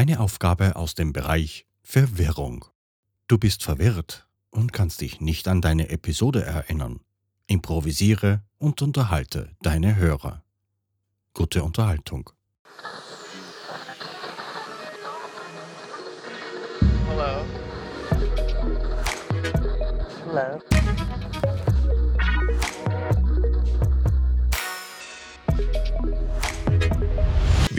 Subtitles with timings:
[0.00, 2.64] Eine Aufgabe aus dem Bereich Verwirrung.
[3.28, 7.00] Du bist verwirrt und kannst dich nicht an deine Episode erinnern.
[7.46, 10.42] Improvisiere und unterhalte deine Hörer.
[11.34, 12.30] Gute Unterhaltung.
[17.06, 17.44] Hello.
[20.24, 20.79] Hello.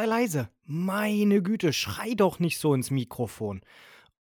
[0.00, 0.48] Sei leise.
[0.64, 3.60] Meine Güte, schrei doch nicht so ins Mikrofon.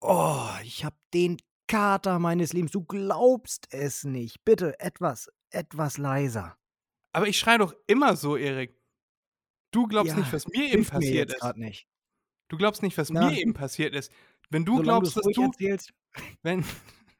[0.00, 2.70] Oh, ich hab den Kater meines Lebens.
[2.72, 4.44] Du glaubst es nicht.
[4.44, 6.56] Bitte etwas, etwas leiser.
[7.12, 8.78] Aber ich schrei doch immer so, Erik.
[9.72, 11.56] Du glaubst Ja, nicht, was mir eben mir passiert jetzt ist.
[11.56, 11.88] nicht.
[12.48, 13.30] Du glaubst nicht, was Na.
[13.30, 14.12] mir eben passiert ist.
[14.50, 15.92] Wenn du glaubst, dass du, erzählst.
[16.42, 16.64] wenn,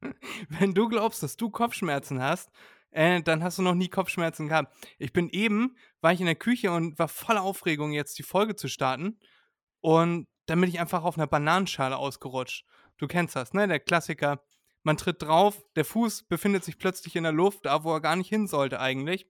[0.50, 2.50] wenn du glaubst, dass du Kopfschmerzen hast,
[2.91, 4.72] äh, dann hast du noch nie Kopfschmerzen gehabt.
[4.98, 8.55] Ich bin eben, war ich in der Küche und war voller Aufregung, jetzt die Folge
[8.56, 9.19] zu starten.
[9.80, 12.66] Und dann bin ich einfach auf einer Bananenschale ausgerutscht.
[12.98, 13.66] Du kennst das, ne?
[13.66, 14.44] Der Klassiker.
[14.83, 18.16] Man tritt drauf, der Fuß befindet sich plötzlich in der Luft, da wo er gar
[18.16, 19.27] nicht hin sollte eigentlich.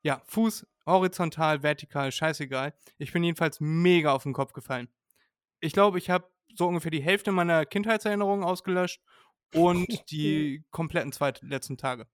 [0.00, 2.72] Ja, Fuß horizontal, vertikal, scheißegal.
[2.96, 4.88] Ich bin jedenfalls mega auf den Kopf gefallen.
[5.60, 9.02] Ich glaube, ich habe so ungefähr die Hälfte meiner Kindheitserinnerungen ausgelöscht
[9.52, 12.08] und die kompletten zwei letzten Tage.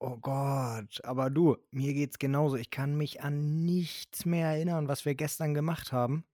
[0.00, 2.56] Oh Gott, aber du, mir geht's genauso.
[2.56, 6.24] Ich kann mich an nichts mehr erinnern, was wir gestern gemacht haben.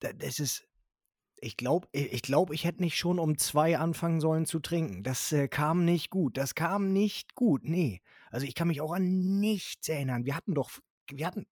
[0.00, 0.66] Da- Das ist,
[1.38, 5.02] ich glaube, ich glaube, ich hätte nicht schon um zwei anfangen sollen zu trinken.
[5.02, 6.38] Das äh, kam nicht gut.
[6.38, 7.64] Das kam nicht gut.
[7.64, 8.00] Nee.
[8.30, 10.24] Also ich kann mich auch an nichts erinnern.
[10.24, 10.70] Wir hatten doch,
[11.10, 11.46] wir hatten,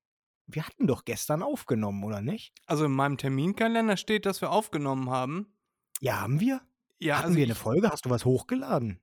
[0.46, 2.54] wir hatten doch gestern aufgenommen, oder nicht?
[2.66, 5.54] Also in meinem Terminkalender steht, dass wir aufgenommen haben.
[6.00, 6.62] Ja, haben wir?
[7.00, 7.90] Ja, hatten also wir eine ich, Folge?
[7.90, 8.98] Hast du was hochgeladen?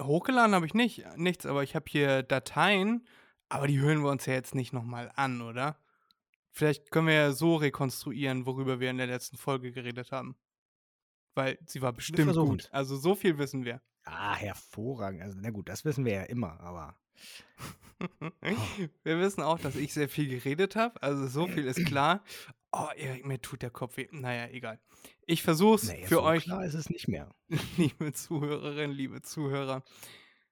[0.00, 3.06] Hochgeladen habe ich nicht, nichts, aber ich habe hier Dateien,
[3.48, 5.78] aber die hören wir uns ja jetzt nicht nochmal an, oder?
[6.50, 10.36] Vielleicht können wir ja so rekonstruieren, worüber wir in der letzten Folge geredet haben.
[11.34, 12.68] Weil sie war bestimmt gut.
[12.72, 13.82] Also so viel wissen wir.
[14.04, 15.22] Ah, hervorragend.
[15.22, 16.96] Also, na gut, das wissen wir ja immer, aber.
[19.04, 21.02] Wir wissen auch, dass ich sehr viel geredet habe.
[21.02, 22.22] Also so viel ist klar.
[22.78, 24.06] Oh, Erik, mir tut der Kopf weh.
[24.10, 24.78] Naja, egal.
[25.24, 27.34] Ich versuch's Naja, für so euch, klar ist es nicht mehr.
[27.78, 29.82] liebe Zuhörerinnen, liebe Zuhörer.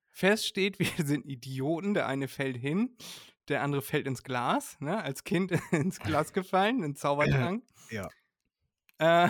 [0.08, 1.92] Fest steht, wir sind Idioten.
[1.92, 2.96] Der eine fällt hin,
[3.48, 4.80] der andere fällt ins Glas.
[4.80, 5.02] Ne?
[5.02, 7.62] Als Kind ins Glas gefallen, in den Zaubertrank.
[7.90, 8.08] Ja.
[8.98, 9.28] Äh,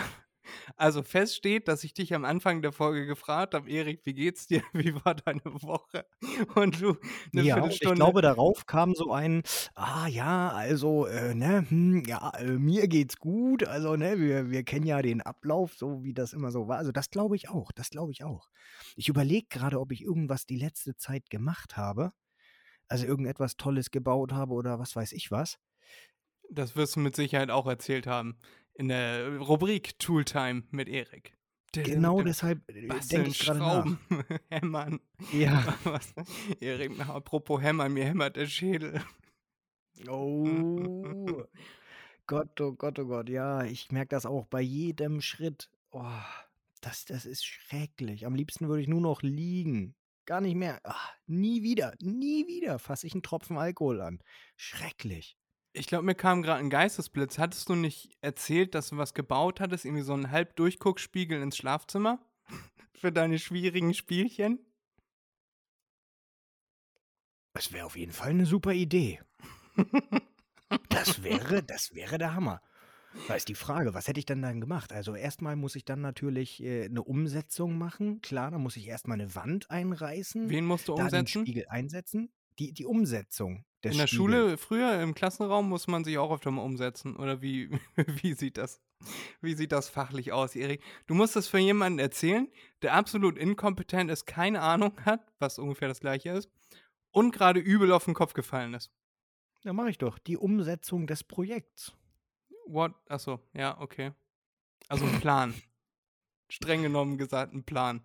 [0.77, 4.47] also fest steht, dass ich dich am Anfang der Folge gefragt habe, Erik, wie geht's
[4.47, 4.63] dir?
[4.73, 6.07] Wie war deine Woche?
[6.55, 6.97] Und du
[7.33, 7.95] eine Ja, und ich Viertelstunde.
[7.95, 9.43] glaube, darauf kam so ein,
[9.75, 14.63] ah ja, also, äh, ne, hm, ja, äh, mir geht's gut, also, ne, wir, wir
[14.63, 16.79] kennen ja den Ablauf, so wie das immer so war.
[16.79, 18.49] Also, das glaube ich auch, das glaube ich auch.
[18.97, 22.13] Ich überlege gerade, ob ich irgendwas die letzte Zeit gemacht habe.
[22.89, 25.59] Also, irgendetwas Tolles gebaut habe oder was weiß ich was.
[26.51, 28.39] Das wirst du mit Sicherheit auch erzählt haben.
[28.75, 31.37] In der Rubrik Tooltime mit Erik.
[31.73, 33.85] Genau deshalb äh, denke ich gerade nach.
[33.85, 33.99] Schrauben,
[34.51, 35.01] Hämmern.
[35.33, 35.77] Ja.
[35.85, 36.15] Was?
[36.61, 39.03] Erik, apropos Hämmern, mir hämmert der Schädel.
[40.09, 40.45] Oh.
[42.27, 45.69] Gott, oh Gott, oh Gott, ja, ich merke das auch bei jedem Schritt.
[45.91, 46.05] Oh,
[46.81, 48.27] das, das ist schrecklich.
[48.27, 49.95] Am liebsten würde ich nur noch liegen.
[50.27, 50.81] Gar nicht mehr.
[50.85, 54.21] Ah, nie wieder, nie wieder fasse ich einen Tropfen Alkohol an.
[54.57, 55.37] Schrecklich.
[55.77, 57.39] Ich glaube, mir kam gerade ein Geistesblitz.
[57.39, 59.85] Hattest du nicht erzählt, dass du was gebaut hattest?
[59.85, 62.21] Irgendwie so einen Halbdurchguckspiegel ins Schlafzimmer?
[62.95, 64.61] Für deine schwierigen Spielchen?
[67.55, 69.21] Das wäre auf jeden Fall eine super Idee.
[70.89, 72.63] Das wäre, das wäre der Hammer.
[73.29, 74.93] Da ist die Frage, was hätte ich denn dann gemacht?
[74.93, 78.21] Also erstmal muss ich dann natürlich äh, eine Umsetzung machen.
[78.23, 80.49] Klar, dann muss ich erstmal eine Wand einreißen.
[80.51, 81.43] Wen musst du da den umsetzen?
[81.43, 82.33] Spiegel einsetzen.
[82.59, 84.17] Die, die Umsetzung des In der Spiegels.
[84.17, 87.17] Schule, früher im Klassenraum, muss man sich auch öfter mal umsetzen.
[87.17, 88.81] Oder wie, wie, sieht das,
[89.41, 90.83] wie sieht das fachlich aus, Erik?
[91.07, 92.49] Du musst das für jemanden erzählen,
[92.83, 96.49] der absolut inkompetent ist, keine Ahnung hat, was ungefähr das gleiche ist,
[97.11, 98.91] und gerade übel auf den Kopf gefallen ist.
[99.63, 100.19] Ja, mache ich doch.
[100.19, 101.93] Die Umsetzung des Projekts.
[102.67, 102.93] What?
[103.09, 104.13] Achso, ja, okay.
[104.89, 105.55] Also ein Plan.
[106.49, 108.03] Streng genommen gesagt, ein Plan.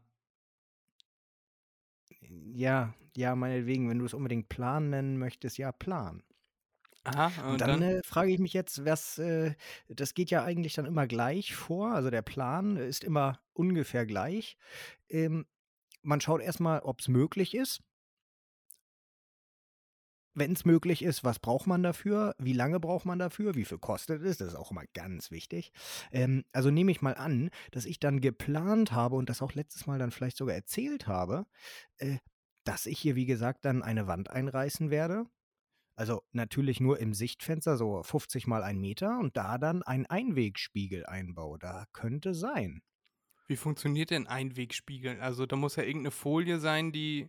[2.54, 6.23] Ja, ja, meinetwegen, wenn du es unbedingt Plan nennen möchtest, ja, Plan.
[7.06, 7.81] Aha, Und dann dann?
[7.81, 9.56] äh, frage ich mich jetzt, was, äh,
[9.88, 11.91] das geht ja eigentlich dann immer gleich vor.
[11.94, 14.57] Also der Plan ist immer ungefähr gleich.
[15.09, 15.45] Ähm,
[16.01, 17.81] man schaut erstmal, ob es möglich ist.
[20.35, 22.35] Wenn es möglich ist, was braucht man dafür?
[22.38, 23.56] Wie lange braucht man dafür?
[23.56, 24.38] Wie viel kostet es?
[24.38, 25.71] Das ist auch immer ganz wichtig.
[26.11, 29.88] Ähm, also nehme ich mal an, dass ich dann geplant habe und das auch letztes
[29.88, 31.45] Mal dann vielleicht sogar erzählt habe,
[31.97, 32.17] äh,
[32.69, 35.25] dass ich hier, wie gesagt, dann eine Wand einreißen werde.
[35.95, 41.04] Also natürlich nur im Sichtfenster, so 50 mal ein Meter und da dann einen Einwegspiegel
[41.07, 41.57] einbaue.
[41.57, 42.83] Da könnte sein.
[43.48, 45.19] Wie funktioniert denn Einwegspiegel?
[45.19, 47.27] Also da muss ja irgendeine Folie sein, die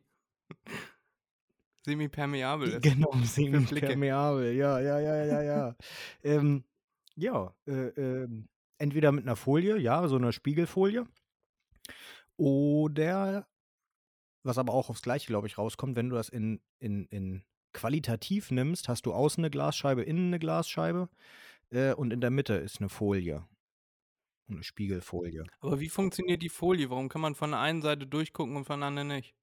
[1.86, 2.82] semipermeabel ist.
[2.82, 4.52] Genau, semipermeabel.
[4.52, 5.76] Ja, ja, ja, ja, ja.
[6.22, 6.64] ähm,
[7.16, 8.46] ja, äh, ähm,
[8.76, 11.06] entweder mit einer Folie, ja, so einer Spiegelfolie.
[12.36, 13.48] Oder,
[14.42, 17.42] was aber auch aufs Gleiche, glaube ich, rauskommt, wenn du das in, in, in
[17.72, 21.08] qualitativ nimmst, hast du außen eine Glasscheibe, innen eine Glasscheibe
[21.70, 23.46] äh, und in der Mitte ist eine Folie.
[24.48, 25.44] Eine Spiegelfolie.
[25.60, 26.90] Aber wie funktioniert die Folie?
[26.90, 29.34] Warum kann man von der einen Seite durchgucken und von der anderen nicht?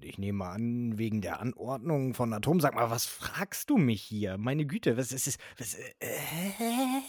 [0.00, 2.60] Ich nehme an, wegen der Anordnung von Atom.
[2.60, 4.36] Sag mal, was fragst du mich hier?
[4.36, 5.38] Meine Güte, was ist es?
[5.56, 7.02] Was, äh, äh?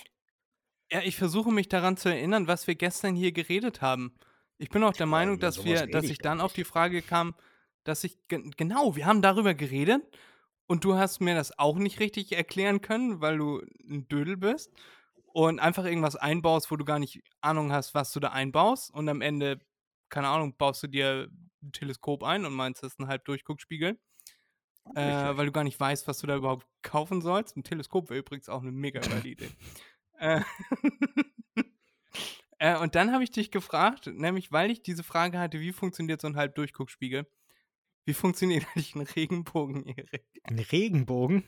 [0.91, 4.13] Ja, ich versuche mich daran zu erinnern, was wir gestern hier geredet haben.
[4.63, 7.35] Ich bin auch der Meinung, dass wir, dass ich dann auf die Frage kam,
[7.83, 10.01] dass ich ge- genau, wir haben darüber geredet
[10.67, 14.71] und du hast mir das auch nicht richtig erklären können, weil du ein Dödel bist
[15.33, 19.09] und einfach irgendwas einbaust, wo du gar nicht Ahnung hast, was du da einbaust und
[19.09, 19.59] am Ende,
[20.09, 21.27] keine Ahnung, baust du dir
[21.61, 23.99] ein Teleskop ein und meinst, das ist ein Halbdurchguckspiegel,
[24.95, 27.57] äh, weil du gar nicht weißt, was du da überhaupt kaufen sollst.
[27.57, 29.49] Ein Teleskop wäre übrigens auch eine mega geile Idee.
[30.19, 30.41] Äh,
[32.63, 36.21] äh, und dann habe ich dich gefragt, nämlich weil ich diese Frage hatte, wie funktioniert
[36.21, 37.27] so ein Halbdurchguckspiegel?
[38.05, 40.23] Wie funktioniert eigentlich ein Regenbogen, Erik?
[40.43, 41.43] Ein Regenbogen?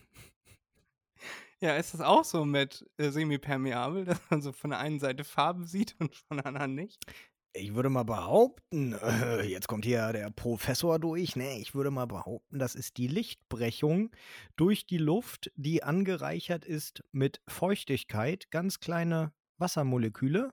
[1.58, 5.24] Ja, ist das auch so mit äh, semipermeabel, dass man so von der einen Seite
[5.24, 7.02] Farben sieht und von der anderen nicht?
[7.54, 11.58] Ich würde mal behaupten, äh, jetzt kommt hier der Professor durch, ne?
[11.58, 14.10] Ich würde mal behaupten, das ist die Lichtbrechung
[14.56, 20.52] durch die Luft, die angereichert ist mit Feuchtigkeit, ganz kleine Wassermoleküle.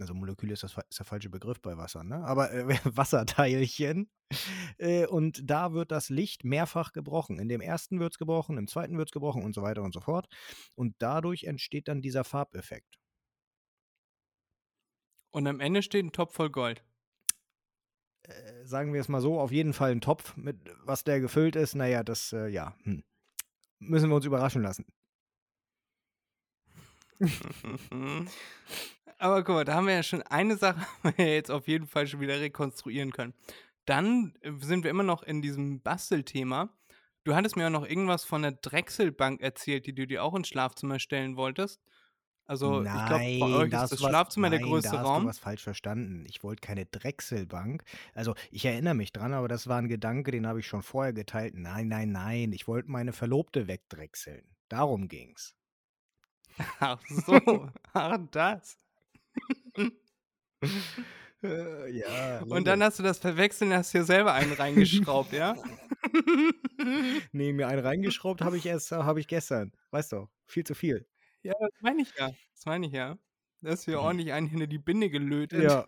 [0.00, 2.24] Also Moleküle ist, das, ist der falsche Begriff bei Wasser, ne?
[2.24, 4.10] Aber äh, Wasserteilchen.
[4.78, 7.38] Äh, und da wird das Licht mehrfach gebrochen.
[7.38, 9.94] In dem ersten wird es gebrochen, im zweiten wird es gebrochen und so weiter und
[9.94, 10.26] so fort.
[10.74, 12.98] Und dadurch entsteht dann dieser Farbeffekt.
[15.30, 16.84] Und am Ende steht ein Topf voll Gold.
[18.22, 21.56] äh, sagen wir es mal so, auf jeden Fall ein Topf, mit was der gefüllt
[21.56, 21.74] ist.
[21.74, 23.04] Naja, das, äh, ja, hm.
[23.78, 24.86] müssen wir uns überraschen lassen.
[29.18, 31.86] Aber guck mal, da haben wir ja schon eine Sache, haben wir jetzt auf jeden
[31.86, 33.34] Fall schon wieder rekonstruieren können.
[33.86, 36.70] Dann äh, sind wir immer noch in diesem Bastelthema.
[37.24, 40.48] Du hattest mir ja noch irgendwas von der Drechselbank erzählt, die du dir auch ins
[40.48, 41.80] Schlafzimmer stellen wolltest.
[42.46, 43.08] Also, ich glaube,
[43.38, 45.22] bei Nein, euch da ist das du was, Schlafzimmer der nein, größte da hast Raum.
[45.22, 46.26] du was falsch verstanden.
[46.28, 47.84] Ich wollte keine Drechselbank.
[48.12, 51.14] Also, ich erinnere mich dran, aber das war ein Gedanke, den habe ich schon vorher
[51.14, 51.54] geteilt.
[51.56, 54.44] Nein, nein, nein, ich wollte meine Verlobte wegdrechseln.
[54.68, 55.54] Darum ging's.
[56.80, 58.78] Ach so, ach das.
[61.42, 65.54] Äh, ja, Und dann hast du das verwechselt und hast dir selber einen reingeschraubt, ja?
[67.32, 69.70] nee, mir einen reingeschraubt habe ich erst, habe ich gestern.
[69.90, 71.06] Weißt du, viel zu viel.
[71.42, 72.30] Ja, das meine ich ja.
[72.54, 73.18] Das meine ich ja.
[73.60, 75.64] Da hast du ja ordentlich einen hinter die Binde gelötet.
[75.64, 75.86] Ja,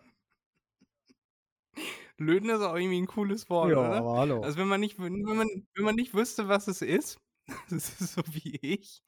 [2.17, 4.03] Löten ist auch irgendwie ein cooles Wort, ja, oder?
[4.03, 4.41] hallo.
[4.41, 7.19] Also wenn man nicht, wenn man, wenn man nicht wüsste, was es ist,
[7.69, 9.03] das ist so wie ich,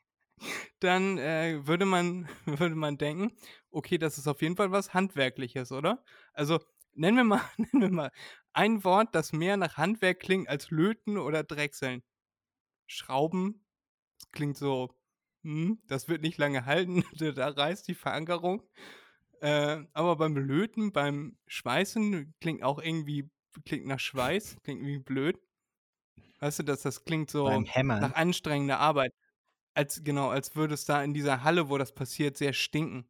[0.79, 3.31] dann äh, würde man, würde man denken,
[3.71, 6.03] okay, das ist auf jeden Fall was Handwerkliches, oder?
[6.33, 6.59] Also
[6.93, 8.11] nennen wir mal, nennen wir mal
[8.53, 12.03] ein Wort, das mehr nach Handwerk klingt als Löten oder Drechseln.
[12.87, 13.65] Schrauben,
[14.19, 14.89] das klingt so,
[15.43, 17.03] hm, das wird nicht lange halten,
[17.35, 18.63] da reißt die Verankerung.
[19.41, 23.29] Äh, aber beim Löten, beim Schweißen klingt auch irgendwie,
[23.65, 25.39] klingt nach Schweiß, klingt irgendwie blöd.
[26.39, 27.47] Weißt du, dass das klingt so
[28.01, 29.13] nach anstrengender Arbeit.
[29.73, 33.05] Als, genau, als würde es da in dieser Halle, wo das passiert, sehr stinken.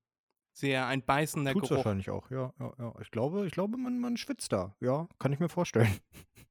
[0.53, 1.85] Sehr ein beißender Tut's Geruch.
[1.85, 2.93] wahrscheinlich auch, ja, ja, ja.
[3.01, 4.75] Ich glaube, ich glaube, man, man schwitzt da.
[4.81, 5.99] Ja, kann ich mir vorstellen.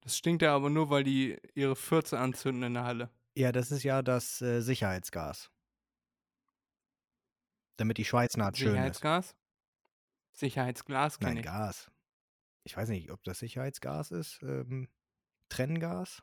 [0.00, 3.10] Das stinkt ja aber nur, weil die ihre Fürze anzünden in der Halle.
[3.34, 5.50] Ja, das ist ja das äh, Sicherheitsgas.
[7.76, 8.72] Damit die Schweißnaht schön ist.
[8.72, 9.36] Sicherheitsgas?
[10.32, 11.44] Sicherheitsglas kenne Nein, ich.
[11.44, 11.90] Gas.
[12.64, 14.40] Ich weiß nicht, ob das Sicherheitsgas ist.
[14.42, 14.88] Ähm,
[15.50, 16.22] Trenngas?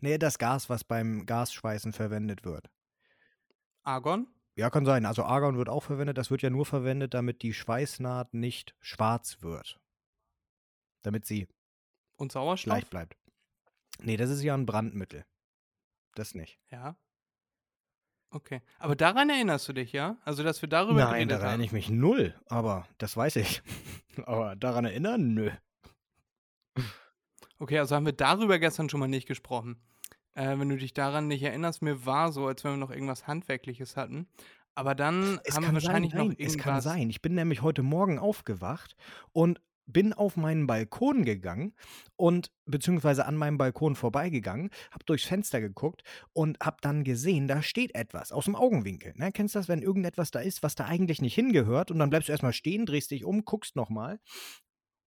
[0.00, 2.70] Nee, das Gas, was beim Gasschweißen verwendet wird.
[3.82, 4.26] Argon?
[4.56, 5.04] Ja, kann sein.
[5.06, 6.16] Also Argon wird auch verwendet.
[6.18, 9.80] Das wird ja nur verwendet, damit die Schweißnaht nicht schwarz wird.
[11.02, 11.48] Damit sie
[12.16, 12.72] Und Sauerstoff?
[12.72, 13.16] gleich bleibt.
[14.00, 15.24] Nee, das ist ja ein Brandmittel.
[16.14, 16.58] das nicht.
[16.70, 16.96] Ja.
[18.30, 18.62] Okay.
[18.78, 20.16] Aber daran erinnerst du dich, ja?
[20.24, 21.48] Also, dass wir darüber Nein, geredet daran haben.
[21.50, 23.62] erinnere ich mich null, aber das weiß ich.
[24.26, 25.50] aber daran erinnern, nö.
[27.64, 29.78] Okay, also haben wir darüber gestern schon mal nicht gesprochen.
[30.34, 33.26] Äh, wenn du dich daran nicht erinnerst, mir war so, als wenn wir noch irgendwas
[33.26, 34.28] Handwerkliches hatten.
[34.74, 36.56] Aber dann Es haben wir kann wahrscheinlich sein, noch irgendwas.
[36.56, 37.08] es kann sein.
[37.08, 38.96] Ich bin nämlich heute Morgen aufgewacht
[39.32, 41.72] und bin auf meinen Balkon gegangen
[42.16, 46.02] und beziehungsweise an meinem Balkon vorbeigegangen, habe durchs Fenster geguckt
[46.34, 49.14] und habe dann gesehen, da steht etwas aus dem Augenwinkel.
[49.16, 49.32] Ne?
[49.32, 52.28] Kennst du das, wenn irgendetwas da ist, was da eigentlich nicht hingehört und dann bleibst
[52.28, 54.20] du erstmal stehen, drehst dich um, guckst nochmal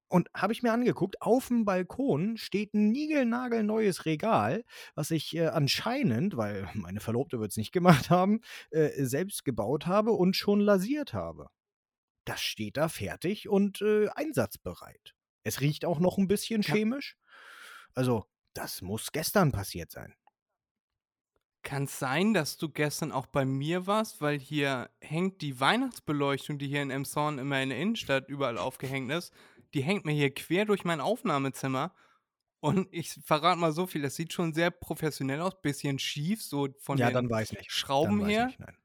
[0.10, 4.64] und habe ich mir angeguckt, auf dem Balkon steht ein niegelnagelneues Regal,
[4.96, 9.86] was ich äh, anscheinend, weil meine Verlobte wird es nicht gemacht haben, äh, selbst gebaut
[9.86, 11.50] habe und schon lasiert habe.
[12.26, 15.16] Das steht da fertig und äh, einsatzbereit.
[15.44, 17.18] Es riecht auch noch ein bisschen chemisch.
[17.94, 20.14] Also, das muss gestern passiert sein.
[21.64, 26.58] Kann es sein, dass du gestern auch bei mir warst, weil hier hängt die Weihnachtsbeleuchtung,
[26.58, 29.34] die hier in Emshorn immer in der Innenstadt überall aufgehängt ist,
[29.74, 31.94] die hängt mir hier quer durch mein Aufnahmezimmer.
[32.60, 36.68] Und ich verrate mal so viel, das sieht schon sehr professionell aus, bisschen schief, so
[36.80, 37.72] von ja, den dann weiß nicht.
[37.72, 38.46] Schrauben dann weiß her.
[38.48, 38.76] Nicht, nein.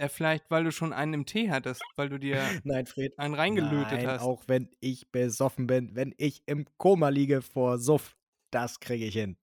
[0.00, 3.18] Äh, vielleicht, weil du schon einen im Tee hattest, weil du dir nein, Fred.
[3.18, 4.22] einen reingelötet Nein, hast.
[4.22, 8.16] auch wenn ich besoffen bin, wenn ich im Koma liege vor Suff,
[8.50, 9.36] das kriege ich hin.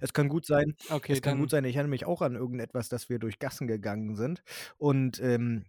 [0.00, 2.88] Es kann gut sein, Okay, es kann gut sein, ich erinnere mich auch an irgendetwas,
[2.88, 4.42] dass wir durch Gassen gegangen sind
[4.76, 5.64] und ähm,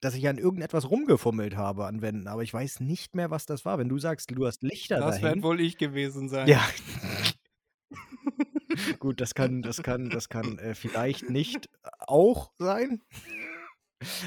[0.00, 3.64] dass ich an irgendetwas rumgefummelt habe an Wänden, aber ich weiß nicht mehr, was das
[3.64, 3.78] war.
[3.78, 5.42] Wenn du sagst, du hast Lichter da das wird hängen.
[5.42, 6.48] wohl ich gewesen sein.
[6.48, 6.62] Ja.
[8.98, 13.02] Gut, das kann, das kann, das kann äh, vielleicht nicht auch sein.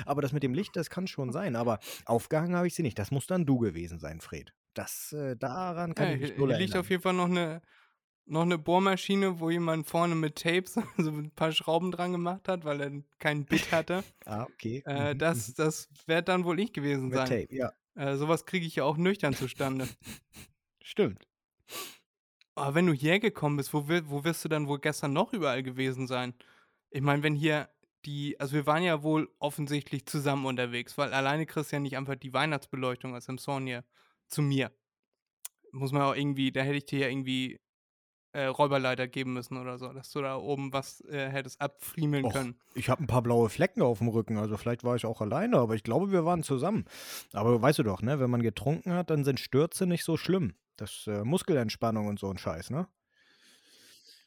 [0.05, 1.55] Aber das mit dem Licht, das kann schon sein.
[1.55, 2.99] Aber aufgehangen habe ich sie nicht.
[2.99, 4.53] Das muss dann du gewesen sein, Fred.
[4.73, 6.89] Das, äh, daran kann Ja, ich mich hier, null hier liegt auf erinnern.
[6.91, 7.61] jeden Fall noch eine,
[8.25, 12.63] noch eine Bohrmaschine, wo jemand vorne mit Tapes so ein paar Schrauben dran gemacht hat,
[12.65, 14.03] weil er keinen Bit hatte.
[14.25, 14.81] Ah, okay.
[14.85, 15.53] Äh, Mhm, das mhm.
[15.57, 17.27] das wird dann wohl ich gewesen Mit sein.
[17.27, 17.73] Tape, ja.
[17.95, 19.87] Äh, sowas kriege ich ja auch nüchtern zustande.
[20.81, 21.27] Stimmt.
[22.55, 25.63] Aber wenn du hierher gekommen bist, wo, wo wirst du dann wohl gestern noch überall
[25.63, 26.33] gewesen sein?
[26.91, 27.69] Ich meine, wenn hier
[28.05, 31.97] die, also wir waren ja wohl offensichtlich zusammen unterwegs, weil alleine kriegst du ja nicht
[31.97, 33.83] einfach die Weihnachtsbeleuchtung aus dem Zorn hier
[34.27, 34.71] zu mir.
[35.71, 37.59] Muss man auch irgendwie, da hätte ich dir ja irgendwie
[38.33, 42.33] äh, Räuberleiter geben müssen oder so, dass du da oben was äh, hättest abfriemeln Och,
[42.33, 42.55] können.
[42.73, 45.57] ich habe ein paar blaue Flecken auf dem Rücken, also vielleicht war ich auch alleine,
[45.57, 46.85] aber ich glaube, wir waren zusammen.
[47.31, 50.55] Aber weißt du doch, ne, wenn man getrunken hat, dann sind Stürze nicht so schlimm.
[50.75, 52.87] Das äh, Muskelentspannung und so ein Scheiß, ne?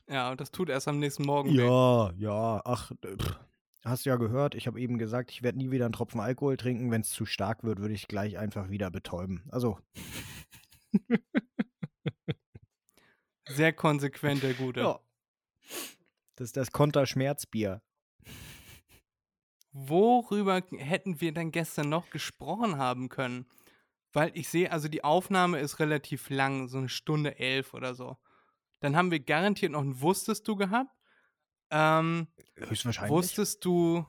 [0.09, 1.65] Ja, und das tut erst am nächsten Morgen weh.
[1.65, 3.41] Ja, ja, ach, pff,
[3.85, 6.91] hast ja gehört, ich habe eben gesagt, ich werde nie wieder einen Tropfen Alkohol trinken.
[6.91, 9.43] Wenn es zu stark wird, würde ich gleich einfach wieder betäuben.
[9.51, 9.79] Also,
[13.49, 14.81] Sehr konsequent, der Gute.
[14.81, 15.01] ja.
[16.37, 17.81] Das ist das Konterschmerzbier.
[19.73, 23.47] Worüber hätten wir denn gestern noch gesprochen haben können?
[24.13, 28.17] Weil ich sehe, also die Aufnahme ist relativ lang, so eine Stunde elf oder so.
[28.81, 30.91] Dann haben wir garantiert noch ein Wusstest du gehabt.
[31.71, 33.11] Ähm, Höchstwahrscheinlich.
[33.11, 34.07] wusstest du,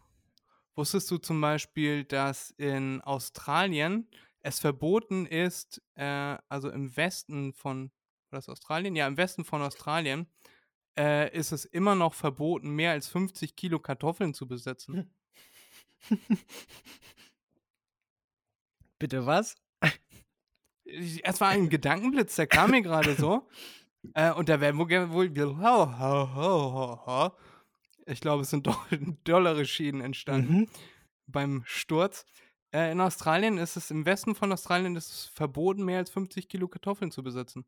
[0.75, 7.91] wusstest du zum Beispiel, dass in Australien es verboten ist, äh, also im Westen von,
[8.31, 8.95] war das Australien?
[8.95, 10.27] Ja, im Westen von Australien
[10.97, 15.13] äh, ist es immer noch verboten, mehr als 50 Kilo Kartoffeln zu besitzen.
[18.99, 19.55] Bitte was?
[20.85, 23.47] Es war ein Gedankenblitz, der kam mir gerade so.
[24.13, 25.27] Äh, und da werden wohl, wohl
[28.05, 28.87] ich glaube, es sind doch
[29.25, 30.69] dollere Schäden entstanden Mhm.
[31.27, 32.25] beim Sturz.
[32.73, 36.47] Äh, in Australien ist es, im Westen von Australien ist es verboten, mehr als 50
[36.47, 37.65] Kilo Kartoffeln zu besitzen.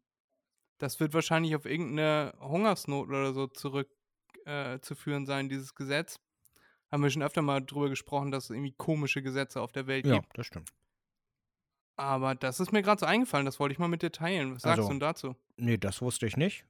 [0.79, 6.19] Das wird wahrscheinlich auf irgendeine Hungersnot oder so zurückzuführen äh, sein, dieses Gesetz.
[6.91, 10.05] Haben wir schon öfter mal drüber gesprochen, dass es irgendwie komische Gesetze auf der Welt
[10.07, 10.36] Ja, gibt.
[10.38, 10.71] das stimmt.
[11.98, 14.55] Aber das ist mir gerade so eingefallen, das wollte ich mal mit dir teilen.
[14.55, 15.36] Was sagst Also- du denn dazu?
[15.57, 16.65] Nee, das wusste ich nicht.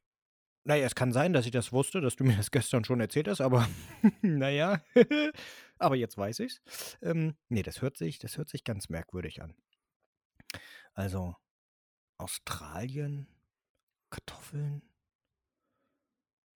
[0.65, 3.27] Naja, es kann sein, dass ich das wusste, dass du mir das gestern schon erzählt
[3.27, 3.69] hast, aber
[4.21, 4.81] naja.
[5.77, 6.61] aber jetzt weiß ich's.
[7.01, 9.55] Ähm, nee, das hört sich, das hört sich ganz merkwürdig an.
[10.95, 11.35] Also,
[12.17, 13.27] Australien,
[14.09, 14.81] Kartoffeln.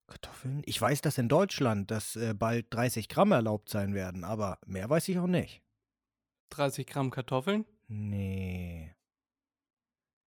[0.08, 0.62] Kartoffeln?
[0.66, 4.90] Ich weiß, dass in Deutschland das äh, bald 30 Gramm erlaubt sein werden, aber mehr
[4.90, 5.64] weiß ich auch nicht.
[6.50, 7.66] 30 Gramm Kartoffeln?
[7.88, 8.94] Nee.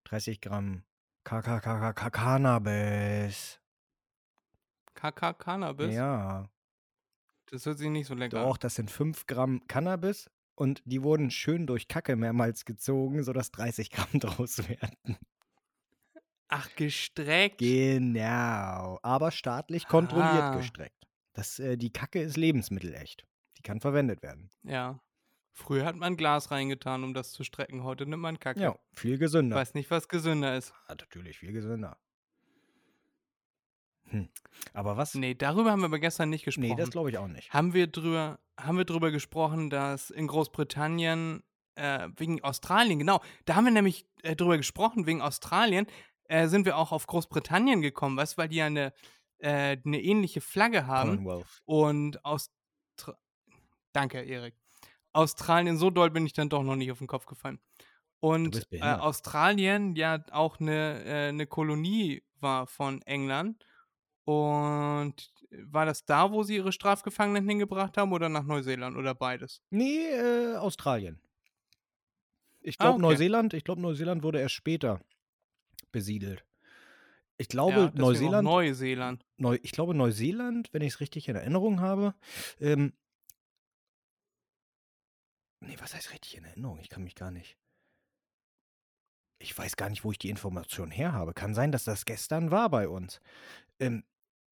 [0.05, 0.85] 30 Gramm
[1.25, 3.61] KKKK Cannabis.
[4.95, 5.95] KK Cannabis?
[5.95, 6.49] Ja.
[7.47, 11.31] Das hört sich nicht so lecker Doch, das sind 5 Gramm Cannabis und die wurden
[11.31, 15.17] schön durch Kacke mehrmals gezogen, sodass 30 Gramm draus werden.
[16.49, 17.59] Ach, gestreckt.
[17.59, 18.99] Genau.
[19.03, 20.57] Aber staatlich kontrolliert Ah.
[20.57, 21.07] gestreckt.
[21.33, 23.27] Das, äh, die Kacke ist lebensmittelecht.
[23.59, 24.51] Die kann verwendet werden.
[24.65, 25.01] ja.
[25.59, 27.83] Früher hat man Glas reingetan, um das zu strecken.
[27.83, 28.61] Heute nimmt man Kacke.
[28.61, 29.57] Ja, viel Ich gesünder.
[29.57, 30.75] weiß nicht, was gesünder ist.
[30.87, 31.97] Ah, natürlich viel gesünder.
[34.11, 34.29] Hm.
[34.75, 35.15] Aber was?
[35.15, 36.69] Nee, darüber haben wir aber gestern nicht gesprochen.
[36.69, 37.51] Nee, das glaube ich auch nicht.
[37.55, 41.43] haben wir drüber, haben wir drüber gesprochen, dass in Großbritannien
[41.75, 45.87] äh, wegen Australien, genau, da haben wir nämlich äh, drüber gesprochen, wegen Australien
[46.29, 48.93] äh, sind wir auch auf Großbritannien gekommen, weißt du, weil die ja eine,
[49.39, 51.63] äh, eine ähnliche Flagge haben Commonwealth.
[51.65, 53.17] und Austra
[53.93, 54.55] Danke, Erik.
[55.13, 57.61] Australien, so doll bin ich dann doch noch nicht auf den Kopf gefallen.
[58.21, 58.81] Und äh.
[58.83, 63.65] Australien ja auch eine, äh, eine Kolonie war von England.
[64.25, 69.63] Und war das da, wo sie ihre Strafgefangenen hingebracht haben oder nach Neuseeland oder beides?
[69.71, 71.21] Nee, äh, Australien.
[72.61, 73.03] Ich Ah, glaube okay.
[73.03, 75.01] Neuseeland, ich glaube Neuseeland wurde erst später
[75.93, 76.45] besiedelt.
[77.39, 79.27] Ich glaube ja, Neuseeland, Neuseeland.
[79.37, 82.15] Neu, ich glaube Neuseeland, wenn ich es richtig in Erinnerung habe,
[82.61, 82.95] ähm,
[85.61, 86.79] nee, was heißt richtig in Erinnerung?
[86.81, 87.59] Ich kann mich gar nicht.
[89.39, 91.35] Ich weiß gar nicht, wo ich die Information her habe.
[91.35, 93.21] Kann sein, dass das gestern war bei uns.
[93.79, 94.05] Ähm,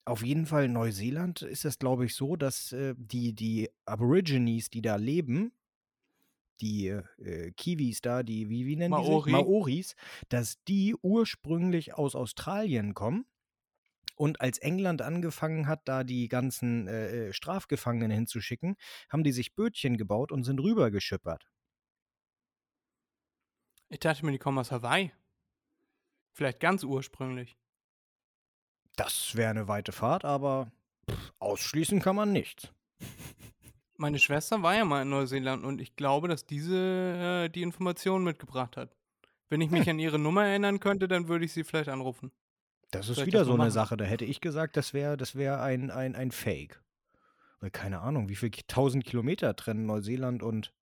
[0.05, 4.83] auf jeden Fall Neuseeland ist es, glaube ich, so, dass äh, die, die Aborigines, die
[4.83, 5.53] da leben,
[6.61, 9.31] die äh, Kiwis da, die, wie, wie nennen Maori.
[9.31, 9.47] die sich?
[9.47, 9.97] Maoris,
[10.29, 13.27] dass die ursprünglich aus Australien kommen.
[14.17, 18.77] Und als England angefangen hat, da die ganzen äh, äh, Strafgefangenen hinzuschicken,
[19.09, 21.51] haben die sich Bötchen gebaut und sind rübergeschippert.
[23.89, 25.13] Ich dachte mir, die kommen aus Hawaii.
[26.33, 27.57] Vielleicht ganz ursprünglich.
[28.97, 30.71] Das wäre eine weite Fahrt, aber
[31.11, 32.73] pff, ausschließen kann man nichts.
[33.97, 38.25] Meine Schwester war ja mal in Neuseeland und ich glaube, dass diese äh, die Informationen
[38.25, 38.91] mitgebracht hat.
[39.49, 42.33] Wenn ich mich an ihre Nummer erinnern könnte, dann würde ich sie vielleicht anrufen.
[42.91, 43.71] Das ist Soll ich wieder das so eine machen?
[43.71, 43.97] Sache.
[43.97, 46.81] Da hätte ich gesagt, das wäre das wär ein, ein, ein Fake.
[47.61, 50.73] Weil keine Ahnung, wie viel Ki- tausend Kilometer trennen Neuseeland und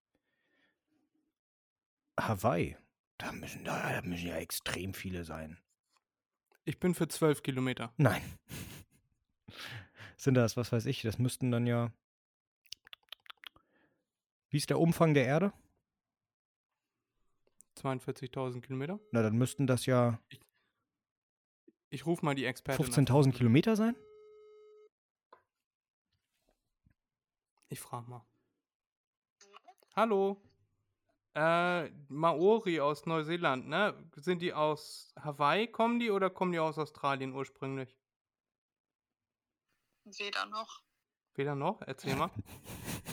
[2.18, 2.76] Hawaii.
[3.18, 5.58] Da müssen, da, da müssen ja extrem viele sein.
[6.64, 7.92] Ich bin für zwölf Kilometer.
[7.96, 8.22] Nein.
[10.16, 11.90] Sind das, was weiß ich, das müssten dann ja.
[14.52, 15.50] Wie ist der Umfang der Erde?
[17.78, 19.00] 42.000 Kilometer.
[19.10, 20.20] Na, dann müssten das ja
[21.88, 22.84] Ich rufe mal die Expertin.
[22.84, 23.06] an.
[23.06, 23.96] 15.000 Kilometer sein?
[27.70, 28.26] Ich frage mal.
[29.96, 30.42] Hallo.
[31.34, 33.94] Äh, Maori aus Neuseeland, ne?
[34.16, 37.96] Sind die aus Hawaii, kommen die oder kommen die aus Australien ursprünglich?
[40.04, 40.82] Weder noch.
[41.36, 41.80] Weder noch?
[41.80, 42.30] Erzähl mal.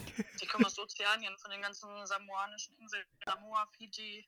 [0.51, 3.05] Kommen aus Ozeanien, von den ganzen samoanischen Inseln.
[3.25, 4.27] Samoa, Fiji,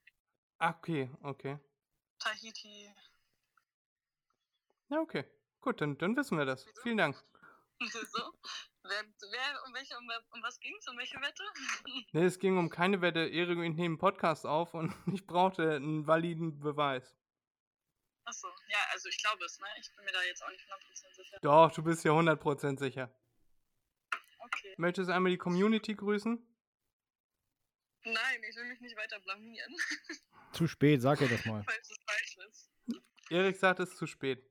[0.62, 1.58] Ah, okay, okay.
[2.20, 2.94] Tahiti.
[4.90, 5.26] Ja, okay.
[5.60, 6.68] Gut, dann, dann wissen wir das.
[6.84, 7.16] Vielen Dank.
[7.80, 8.34] so.
[8.84, 10.88] Wer, wer, um, welche, um, um was ging's?
[10.88, 11.44] Um welche Wette?
[12.14, 13.22] Ne, es ging um keine Wette.
[13.28, 17.16] Erik und ich nehmen einen Podcast auf und ich brauchte einen validen Beweis.
[18.26, 19.66] Achso, ja, also ich glaube es, ne?
[19.80, 21.40] Ich bin mir da jetzt auch nicht 100% sicher.
[21.42, 23.12] Doch, du bist ja 100% sicher.
[24.54, 24.76] Okay.
[24.78, 26.40] Möchtest du einmal die Community grüßen?
[28.04, 29.76] Nein, ich will mich nicht weiter blamieren,
[30.54, 31.64] Zu spät, sag ihr das mal.
[31.64, 32.70] falls es falsch ist.
[33.30, 34.44] Erik sagt, es ist zu spät.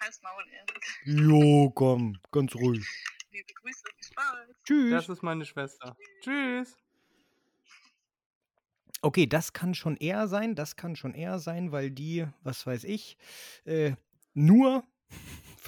[0.00, 0.84] Halt's Maul, Erik.
[1.04, 2.84] Jo, komm, ganz ruhig.
[3.30, 4.48] Liebe Grüße, viel Spaß.
[4.64, 4.90] Tschüss.
[4.90, 5.96] Das ist meine Schwester.
[6.20, 6.76] Tschüss.
[9.00, 12.84] Okay, das kann schon eher sein, das kann schon eher sein, weil die, was weiß
[12.84, 13.16] ich,
[13.64, 13.92] äh,
[14.34, 14.84] nur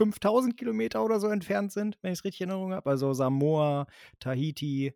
[0.00, 2.88] 5000 Kilometer oder so entfernt sind, wenn ich es richtig in Erinnerung habe.
[2.88, 3.86] Also Samoa,
[4.18, 4.94] Tahiti,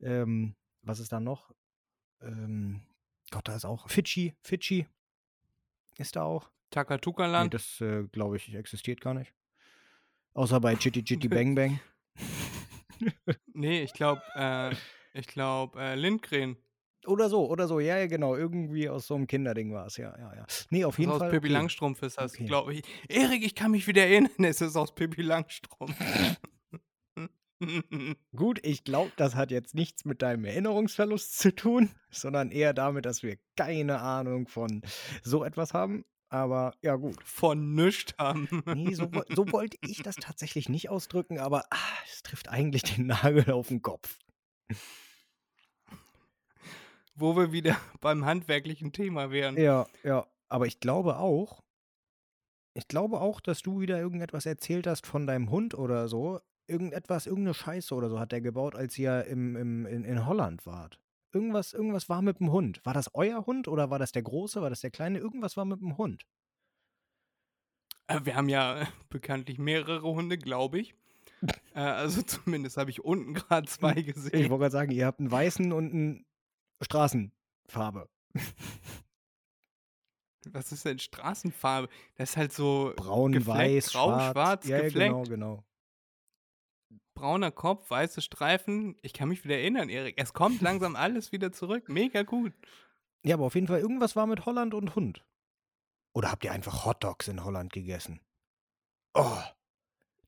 [0.00, 1.54] ähm, was ist da noch?
[2.20, 2.82] Ähm,
[3.30, 4.86] Gott, da ist auch Fidschi, Fidschi
[5.96, 6.44] ist da auch.
[6.44, 7.54] Nee, Takatuka-Land.
[7.54, 9.32] das, äh, glaube ich, existiert gar nicht.
[10.34, 11.80] Außer bei Chitty Chitty Bang Bang.
[13.52, 14.74] Nee, ich glaube, äh,
[15.12, 16.56] ich glaube, äh, Lindgren.
[17.06, 18.36] Oder so, oder so, ja, ja, genau.
[18.36, 20.46] Irgendwie aus so einem Kinderding war es, ja, ja, ja.
[20.70, 21.30] Nee, auf jeden aus Fall.
[21.30, 21.54] Pippi okay.
[21.54, 22.44] Langstrumpf ist das, Okay.
[22.44, 22.82] glaube ich.
[23.08, 25.94] Erik, ich kann mich wieder erinnern, es ist aus Pippi Langstrumpf.
[28.36, 33.06] Gut, ich glaube, das hat jetzt nichts mit deinem Erinnerungsverlust zu tun, sondern eher damit,
[33.06, 34.82] dass wir keine Ahnung von
[35.22, 36.04] so etwas haben.
[36.28, 37.22] Aber ja, gut.
[37.24, 38.62] Von nichts haben.
[38.74, 43.06] Nee, so, so wollte ich das tatsächlich nicht ausdrücken, aber ah, es trifft eigentlich den
[43.06, 44.18] Nagel auf den Kopf.
[47.16, 49.56] Wo wir wieder beim handwerklichen Thema wären.
[49.56, 50.26] Ja, ja.
[50.48, 51.62] Aber ich glaube auch,
[52.74, 56.40] ich glaube auch, dass du wieder irgendetwas erzählt hast von deinem Hund oder so.
[56.68, 60.66] Irgendetwas, irgendeine Scheiße oder so hat der gebaut, als ihr im, im, in, in Holland
[60.66, 61.00] wart.
[61.32, 62.80] irgendwas, irgendwas war mit dem Hund.
[62.84, 64.60] War das euer Hund oder war das der große?
[64.60, 65.18] War das der kleine?
[65.18, 66.26] Irgendwas war mit dem Hund.
[68.08, 70.94] Äh, Wir haben ja bekanntlich mehrere Hunde, glaube ich.
[71.74, 74.50] äh, also zumindest habe ich unten gerade zwei Ich gesehen.
[74.50, 76.24] wollte gerade sagen, ihr habt einen weißen und eine
[76.82, 78.08] Straßenfarbe.
[80.50, 81.88] Was ist denn Straßenfarbe?
[82.14, 84.32] Das ist halt so Braun, weiß, grau, schwarz.
[84.32, 85.12] schwarz, ja, ja, gefleckt.
[85.12, 85.64] genau, genau.
[87.14, 88.96] brauner Kopf, weiße Streifen.
[89.02, 90.14] Ich kann mich wieder erinnern, Erik.
[90.18, 91.88] Es kommt langsam alles wieder zurück.
[91.88, 92.52] Mega gut.
[93.24, 95.24] Ja, aber auf jeden Fall, irgendwas war mit Holland und Hund.
[96.12, 98.20] Oder habt ihr einfach Hotdogs in Holland gegessen?
[99.14, 99.42] Oh,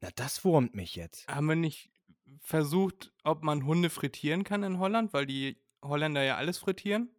[0.01, 1.29] na das wurmt mich jetzt.
[1.29, 1.91] Haben wir nicht
[2.41, 7.11] versucht, ob man Hunde frittieren kann in Holland, weil die Holländer ja alles frittieren?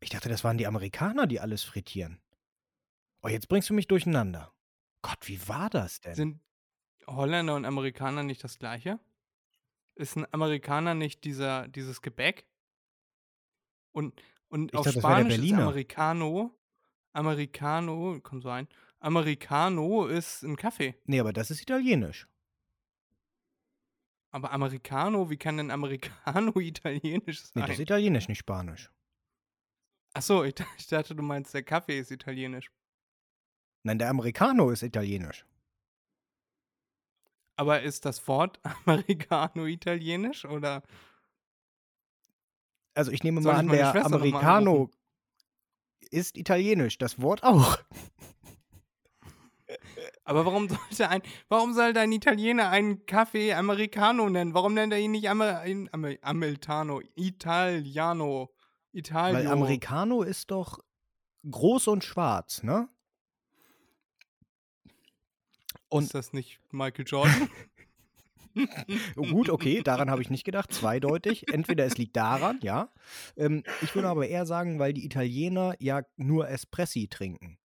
[0.00, 2.20] Ich dachte, das waren die Amerikaner, die alles frittieren.
[3.22, 4.52] Oh, jetzt bringst du mich durcheinander.
[5.02, 6.14] Gott, wie war das denn?
[6.14, 6.40] Sind
[7.06, 8.98] Holländer und Amerikaner nicht das gleiche?
[9.94, 12.46] Ist ein Amerikaner nicht dieser, dieses Gebäck?
[13.92, 15.52] Und, und Ich auf dachte, Spanisch ist.
[15.52, 16.50] Americano,
[17.12, 20.96] Americano, kann sein, Americano ist ein Kaffee.
[21.04, 22.26] nee, aber das ist italienisch.
[24.34, 27.62] Aber Americano, wie kann denn Americano italienisch Nee, sein?
[27.68, 28.90] das ist italienisch, nicht Spanisch.
[30.12, 32.72] Achso, ich, ich dachte, du meinst, der Kaffee ist italienisch.
[33.84, 35.46] Nein, der Americano ist italienisch.
[37.54, 40.82] Aber ist das Wort Americano italienisch oder?
[42.94, 44.90] Also ich nehme Soll mal an, der Americano
[46.10, 47.78] ist italienisch, das Wort auch.
[50.24, 54.54] Aber warum sollte ein, warum sollte ein Italiener einen Kaffee Americano nennen?
[54.54, 58.50] Warum nennt er ihn nicht Amer, Amer, Ameltano, Italiano,
[58.92, 59.38] Italio?
[59.38, 60.78] Weil Americano ist doch
[61.50, 62.88] groß und schwarz, ne?
[65.88, 67.48] Und ist das nicht Michael Jordan?
[69.16, 71.52] Oh, Gut, okay, daran habe ich nicht gedacht, zweideutig.
[71.52, 72.90] Entweder es liegt daran, ja.
[73.36, 77.58] Ähm, ich würde aber eher sagen, weil die Italiener ja nur Espressi trinken.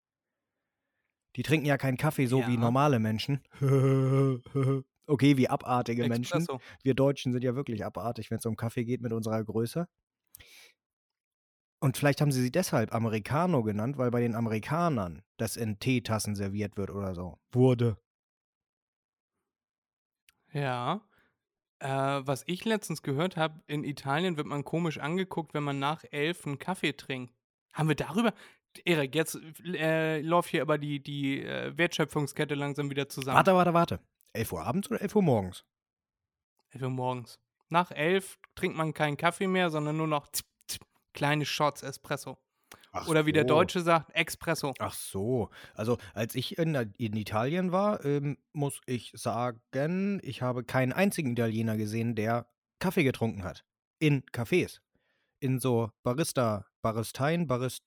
[1.36, 2.60] Die trinken ja keinen Kaffee so wie Ja.
[2.60, 3.42] normale Menschen.
[5.08, 6.40] okay, wie abartige Menschen.
[6.40, 6.60] Espresso.
[6.84, 9.88] Wir Deutschen sind ja wirklich abartig, wenn es um Kaffee geht mit unserer Größe.
[11.82, 16.36] Und vielleicht haben sie sie deshalb Americano genannt, weil bei den Amerikanern das in Teetassen
[16.36, 17.38] serviert wird oder so.
[17.54, 17.98] Wurde.
[20.52, 21.02] Ja.
[21.80, 26.04] Äh, was ich letztens gehört habe, in Italien wird man komisch angeguckt, wenn man nach
[26.12, 27.34] elf einen Kaffee trinkt.
[27.74, 28.34] Haben wir darüber?
[28.86, 33.38] Erik, jetzt äh, läuft hier aber die, die äh, Wertschöpfungskette langsam wieder zusammen.
[33.38, 34.00] Warte, warte, warte.
[34.34, 35.66] 11 Uhr abends oder 11 Uhr morgens?
[36.72, 37.40] 11 Uhr morgens.
[37.70, 40.82] Nach elf trinkt man keinen Kaffee mehr, sondern nur noch zip, zip,
[41.14, 42.38] kleine Shots Espresso.
[42.92, 43.44] Ach Oder wie der.
[43.44, 44.74] Deutsche sagt, Espresso.
[44.80, 45.50] Ach so.
[45.76, 51.32] Also, als ich in, in Italien war, ähm, muss ich sagen, ich habe keinen einzigen
[51.32, 52.48] Italiener gesehen, der
[52.80, 53.64] Kaffee getrunken hat.
[54.00, 54.80] In Cafés.
[55.40, 57.84] In so Barista, Baristeien, Barist,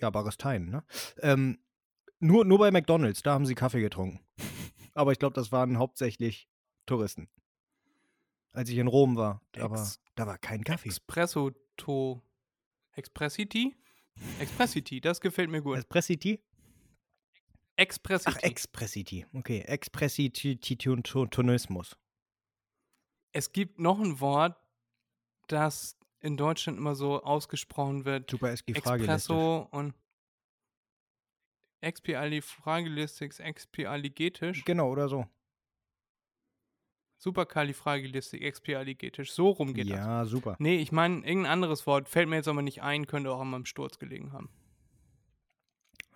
[0.00, 0.84] ja, Baristeien, ne?
[1.20, 1.58] Ähm,
[2.20, 4.20] nur, nur bei McDonalds, da haben sie Kaffee getrunken.
[4.94, 6.48] Aber ich glaube, das waren hauptsächlich
[6.86, 7.28] Touristen.
[8.52, 10.88] Als ich in Rom war, da war, da war kein Kaffee.
[10.88, 12.22] Espresso to
[12.92, 13.74] Expressity?
[14.38, 15.78] Expressity, das gefällt mir gut.
[15.78, 16.40] Espressiti?
[17.76, 18.32] Expressity.
[18.32, 19.26] Ach, Expressiti.
[19.32, 21.96] Okay, Expressitonismus.
[23.32, 24.56] es gibt noch ein Wort,
[25.48, 28.30] das in Deutschland immer so ausgesprochen wird.
[28.30, 29.12] Super SG Frageliste.
[29.12, 29.94] Expresso und
[31.82, 35.26] Expialifragilistics, Expialigetisch, Genau, oder so.
[37.18, 39.32] Superkalifragilistik, Expialigetisch.
[39.32, 39.98] So rum geht das.
[39.98, 40.56] ja, super.
[40.58, 43.50] Nee, ich meine, irgendein anderes Wort fällt mir jetzt aber nicht ein, könnte auch an
[43.50, 44.48] meinem Sturz gelegen haben.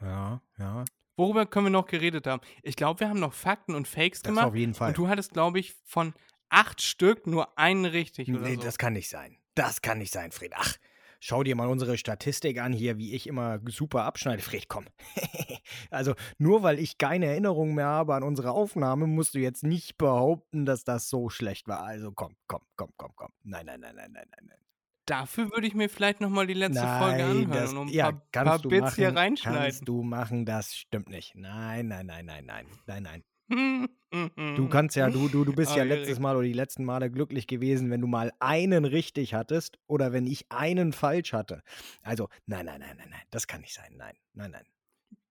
[0.01, 0.85] Ja, ja.
[1.17, 2.41] Worüber können wir noch geredet haben?
[2.63, 4.47] Ich glaube, wir haben noch Fakten und Fakes Das gemacht.
[4.47, 4.89] auf jeden Fall.
[4.89, 6.15] Und du hattest, glaube ich, von
[6.49, 8.63] acht Stück nur einen richtig oder nee, so.
[8.63, 9.37] das kann nicht sein.
[9.59, 10.53] Das kann nicht sein, Fred.
[10.55, 10.77] Ach,
[11.19, 14.41] schau dir mal unsere Statistik an hier, wie ich immer super abschneide.
[14.41, 14.87] Fred, komm.
[15.91, 19.99] also, nur weil ich keine Erinnerung mehr habe an unsere Aufnahme, musst du jetzt nicht
[19.99, 21.83] behaupten, dass das so schlecht war.
[21.83, 23.33] Also, komm, komm, komm, komm, komm.
[23.43, 24.59] Nein, nein, nein, nein, nein, nein, nein.
[25.07, 28.13] Dafür würde ich mir vielleicht nochmal die letzte Folge anhören das, und um ein ja,
[28.13, 29.61] paar, paar Bits machen, hier reinschneiden.
[29.61, 31.35] Kannst du machen, das stimmt nicht.
[31.35, 33.25] Nein, nein, nein, nein, nein, nein, nein.
[33.49, 36.19] Du kannst ja, du, du, du bist ja Ah, letztes.
[36.19, 40.27] Mal oder die letzten Male glücklich gewesen, wenn du mal einen richtig hattest oder wenn
[40.27, 41.63] ich einen falsch hatte.
[42.03, 43.95] Also, nein, nein, nein, nein, nein, das kann nicht sein.
[43.97, 44.65] Nein, nein, nein.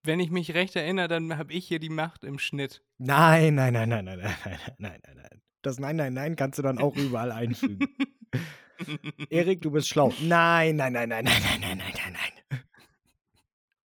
[0.04, 2.84] Wenn ich mich recht erinnere, dann habe ich hier die Macht im Schnitt.
[2.98, 5.42] Nein, nein, nein, nein, nein, nein, nein, nein, nein, nein.
[5.64, 7.80] Das Nein, nein, nein kannst du dann auch überall einfügen.
[9.30, 10.14] Erik, du bist schlau.
[10.22, 12.16] Nein, nein, nein, nein, nein, nein, nein, nein, nein,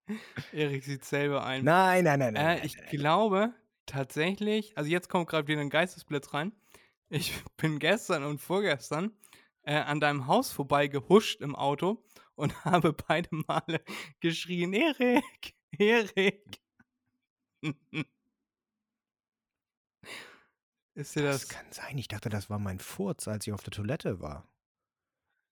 [0.06, 0.18] nein.
[0.52, 1.64] Erik sieht selber ein.
[1.64, 2.42] Nein, nein, nein, nein.
[2.42, 2.86] äh, nein, ich nein.
[2.90, 3.54] glaube
[3.86, 6.52] tatsächlich, also jetzt kommt gerade wieder ein Geistesblitz rein.
[7.08, 9.12] Ich bin gestern und vorgestern
[9.62, 13.82] äh, an deinem Haus vorbei gehuscht im Auto und habe beide Male
[14.20, 16.60] geschrien, Erik, Erik.
[20.94, 21.48] Ist dir Das das?
[21.48, 21.96] kann sein.
[21.98, 24.46] Ich dachte, das war mein Furz, als ich auf der Toilette war.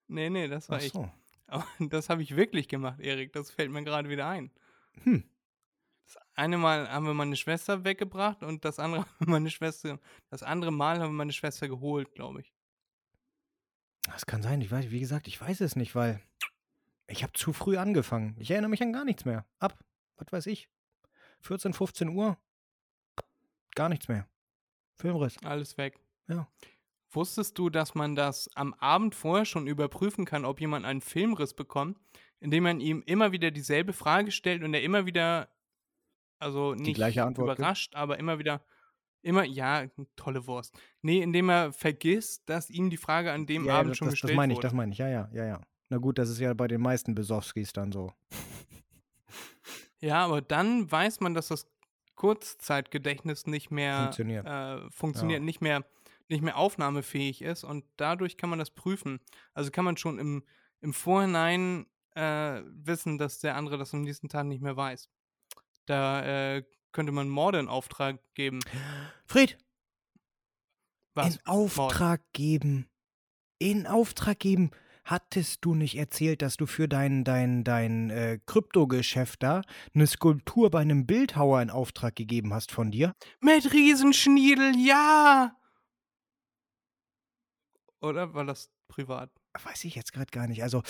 [0.09, 0.93] Nee, nee, das war Ach ich.
[0.93, 1.11] so.
[1.47, 3.33] Aber das habe ich wirklich gemacht, Erik.
[3.33, 4.51] Das fällt mir gerade wieder ein.
[5.05, 5.30] Hm.
[6.35, 9.99] Eine Mal haben wir meine Schwester weggebracht und das andere meine Schwester,
[10.31, 12.53] das andere Mal haben wir meine Schwester geholt, glaube ich.
[14.05, 14.61] Das kann sein.
[14.61, 16.21] Ich weiß, wie gesagt, ich weiß es nicht, weil
[17.07, 18.37] ich habe zu früh angefangen.
[18.39, 19.45] Ich erinnere mich an gar nichts mehr.
[19.59, 19.79] Ab,
[20.17, 20.69] was weiß ich,
[21.43, 22.39] 14, 15 Uhr,
[23.75, 24.27] gar nichts mehr.
[24.97, 25.37] Filmriss.
[25.45, 25.99] Alles weg.
[26.29, 26.49] Ja.
[27.13, 31.55] Wusstest du, dass man das am Abend vorher schon überprüfen kann, ob jemand einen Filmriss
[31.55, 31.99] bekommt,
[32.39, 35.49] indem man ihm immer wieder dieselbe Frage stellt und er immer wieder,
[36.41, 37.59] also nicht gleiche Antwort gibt?
[37.59, 38.63] überrascht, aber immer wieder,
[39.23, 40.79] immer, ja, tolle Wurst.
[41.03, 44.13] Nee, indem er vergisst, dass ihm die Frage an dem ja, Abend das, schon das,
[44.15, 44.67] gestellt das meine ich, wurde.
[44.67, 44.99] das meine ich.
[44.99, 45.61] Ja, ja, ja, ja.
[45.89, 48.13] Na gut, das ist ja bei den meisten Besowskis dann so.
[50.03, 51.67] Ja, aber dann weiß man, dass das
[52.15, 54.47] Kurzzeitgedächtnis nicht mehr Funktioniert.
[54.47, 55.45] äh, funktioniert, Ja.
[55.45, 55.85] nicht mehr
[56.29, 59.19] nicht mehr aufnahmefähig ist und dadurch kann man das prüfen.
[59.53, 60.45] Also kann man schon im,
[60.81, 65.11] im Vorhinein äh, wissen, dass der andere das am nächsten Tag nicht mehr weiß.
[65.91, 68.61] Da äh, könnte man Morde in Auftrag geben.
[69.27, 69.59] Fred,
[71.15, 71.35] Was?
[71.35, 72.89] in Auftrag geben.
[73.59, 74.71] In Auftrag geben.
[75.05, 80.71] Hattest du nicht erzählt, dass du für dein, dein, dein äh, Kryptogeschäft da eine Skulptur
[80.71, 83.17] bei einem Bildhauer in Auftrag gegeben hast von dir?
[83.41, 85.57] Mit Riesenschniedel, ja!
[88.01, 89.33] Oder war das privat?
[89.61, 90.63] Weiß ich jetzt gerade gar nicht.
[90.63, 90.85] Also,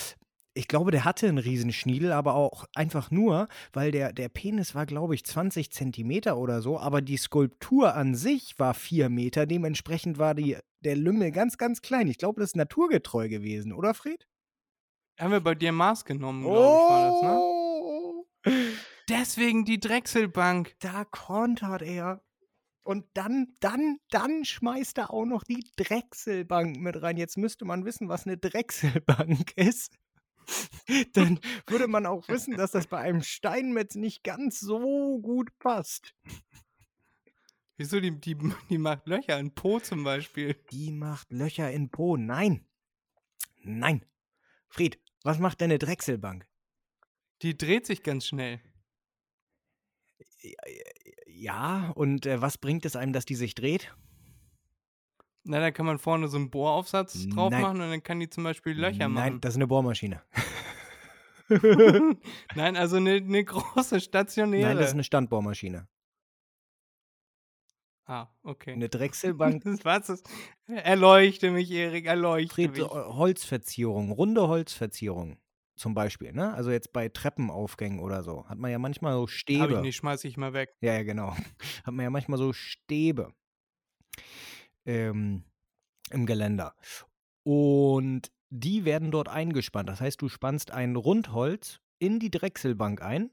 [0.54, 4.86] ich glaube, der hatte einen Riesenschniedel, aber auch einfach nur, weil der, der Penis war,
[4.86, 9.46] glaube ich, 20 Zentimeter oder so, aber die Skulptur an sich war 4 Meter.
[9.46, 12.08] Dementsprechend war die, der Lümmel ganz, ganz klein.
[12.08, 14.26] Ich glaube, das ist naturgetreu gewesen, oder, Fred?
[15.18, 17.38] Haben wir bei dir Maß genommen, glaube ich, war das, ne?
[17.38, 18.26] Oh!
[19.08, 20.74] Deswegen die Drechselbank.
[20.80, 22.22] Da kontert er.
[22.82, 27.16] Und dann, dann, dann schmeißt er auch noch die Drechselbank mit rein.
[27.18, 29.98] Jetzt müsste man wissen, was eine Drechselbank ist.
[31.12, 36.14] Dann würde man auch wissen, dass das bei einem Steinmetz nicht ganz so gut passt.
[37.76, 38.00] Wieso?
[38.00, 38.36] Die, die,
[38.68, 40.54] die macht Löcher in Po zum Beispiel.
[40.70, 42.16] Die macht Löcher in Po.
[42.16, 42.66] Nein.
[43.62, 44.04] Nein.
[44.68, 46.46] Fried, was macht denn eine Drechselbank?
[47.42, 48.60] Die dreht sich ganz schnell.
[51.26, 53.94] Ja, und äh, was bringt es einem, dass die sich dreht?
[55.44, 57.62] Na, da kann man vorne so einen Bohraufsatz drauf Nein.
[57.62, 59.40] machen und dann kann die zum Beispiel Löcher Nein, machen.
[59.40, 60.22] das ist eine Bohrmaschine.
[62.54, 64.68] Nein, also eine, eine große stationäre.
[64.68, 65.88] Nein, das ist eine Standbohrmaschine.
[68.04, 68.72] ah, okay.
[68.72, 70.28] Eine Drechselbank Das was ist?
[70.66, 72.80] Erleuchte mich, Erik, erleuchte Fred, mich.
[72.82, 75.38] äh, Holzverzierung, runde Holzverzierung
[75.74, 76.52] zum Beispiel, ne?
[76.52, 79.62] Also jetzt bei Treppenaufgängen oder so, hat man ja manchmal so Stäbe.
[79.62, 80.76] Habe ich nicht, schmeiß ich mal weg.
[80.82, 81.34] Ja, ja, genau.
[81.84, 83.32] Hat man ja manchmal so Stäbe
[84.90, 85.44] ähm,
[86.10, 86.74] im Geländer.
[87.44, 89.88] Und die werden dort eingespannt.
[89.88, 93.30] Das heißt, du spannst ein Rundholz in die Drechselbank ein,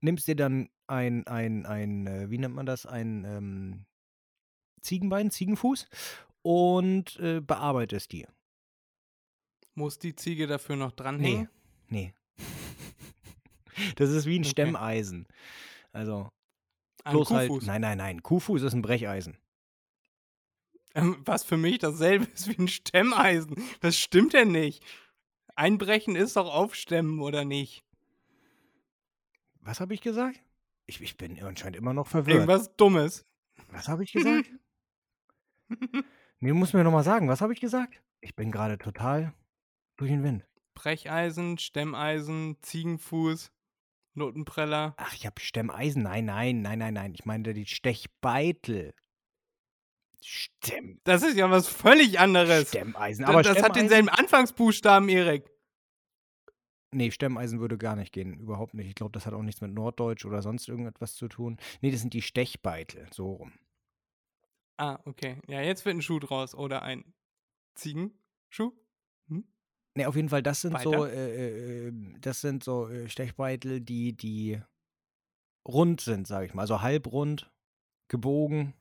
[0.00, 3.86] nimmst dir dann ein, ein, ein äh, wie nennt man das, ein ähm,
[4.82, 5.88] Ziegenbein, Ziegenfuß
[6.42, 8.26] und äh, bearbeitest die.
[9.74, 11.48] Muss die Ziege dafür noch Nee, dranhängen?
[11.88, 12.14] nee.
[13.96, 14.50] Das ist wie ein Okay.
[14.50, 15.26] Stemmeisen.
[15.90, 16.28] Also,
[17.04, 17.48] bloß halt.
[17.48, 17.66] Kuhfuß.
[17.66, 18.22] Nein, nein, nein.
[18.22, 19.36] Kuhfuß ist ein Brecheisen.
[20.94, 23.56] Ähm, was für mich dasselbe ist wie ein Stemmeisen.
[23.80, 24.82] Das stimmt ja nicht.
[25.56, 27.84] Einbrechen ist doch aufstemmen, oder nicht?
[29.60, 30.40] Was habe ich gesagt?
[30.86, 32.36] Ich, ich bin anscheinend immer noch verwirrt.
[32.36, 33.24] Irgendwas Dummes.
[33.70, 34.50] Was habe ich gesagt?
[36.40, 38.02] nee, du musst mir nochmal sagen, was habe ich gesagt?
[38.20, 39.32] Ich bin gerade total
[39.96, 40.44] durch den Wind.
[40.74, 43.52] Brecheisen, Stemmeisen, Ziegenfuß,
[44.14, 44.94] Notenpreller.
[44.96, 46.02] Ach, ich habe Stemmeisen.
[46.02, 47.14] Nein, nein, nein, nein, nein.
[47.14, 48.94] Ich meinte die Stechbeitel.
[50.26, 52.68] Stemm, Das ist ja was völlig anderes.
[52.68, 53.24] Stemmeisen.
[53.26, 55.50] Aber das hat Stemmeisen, denselben Anfangsbuchstaben, Erik.
[56.92, 58.38] Nee, Stemmeisen würde gar nicht gehen.
[58.38, 58.88] Überhaupt nicht.
[58.88, 61.58] Ich glaube, das hat auch nichts mit Norddeutsch oder sonst irgendetwas zu tun.
[61.82, 63.06] Nee, das sind die Stechbeitel.
[63.12, 63.52] So rum.
[64.78, 65.40] Ah, okay.
[65.46, 66.54] Ja, jetzt wird ein Schuh draus.
[66.54, 67.04] Oder ein
[67.74, 68.72] Ziegenschuh.
[69.96, 71.12] Nee, auf jeden Fall, das sind so, Weiter?
[71.12, 74.60] äh, äh, das sind so äh, Stechbeitel, die, die
[75.66, 76.62] rund sind, sage ich mal.
[76.62, 77.52] Also halbrund,
[78.08, 78.74] gebogen.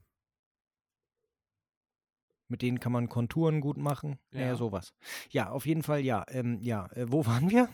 [2.53, 4.19] Mit denen kann man Konturen gut machen.
[4.31, 4.45] Ja, Ja.
[4.49, 4.93] ja sowas.
[5.31, 6.23] Ja, auf jeden Fall, ja.
[6.29, 7.67] Ähm, ja, äh, wo waren wir?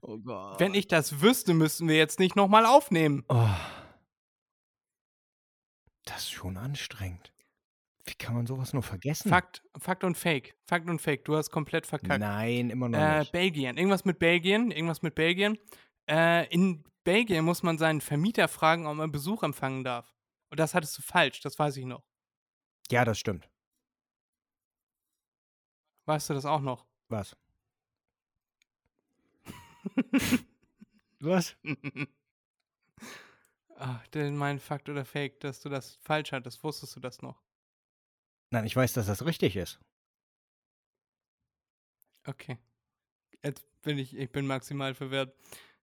[0.00, 0.58] oh Gott.
[0.58, 3.22] Wenn ich das wüsste, müssten wir jetzt nicht nochmal aufnehmen.
[3.28, 3.48] Oh.
[6.04, 7.32] Das ist schon anstrengend.
[8.06, 9.28] Wie kann man sowas nur vergessen?
[9.28, 10.56] Fakt, Fakt und Fake.
[10.66, 11.24] Fakt und Fake.
[11.26, 12.18] Du hast komplett verkackt.
[12.18, 13.30] Nein, immer noch Äh, nicht.
[13.30, 13.76] Belgien.
[13.76, 14.72] Irgendwas mit Belgien.
[14.72, 15.56] Irgendwas mit Belgien.
[16.10, 20.12] Äh, in Belgien muss man seinen Vermieter fragen, ob man Besuch empfangen darf.
[20.50, 22.04] Und das hattest du falsch, das weiß ich noch.
[22.90, 23.50] Ja, das stimmt.
[26.06, 26.86] Weißt du das auch noch?
[27.08, 27.36] Was?
[31.20, 31.56] Was?
[33.76, 37.42] Ach, denn mein Fakt oder Fake, dass du das falsch hattest, wusstest du das noch?
[38.50, 39.78] Nein, ich weiß, dass das richtig ist.
[42.24, 42.58] Okay.
[43.44, 45.34] Jetzt bin ich, ich bin maximal verwirrt.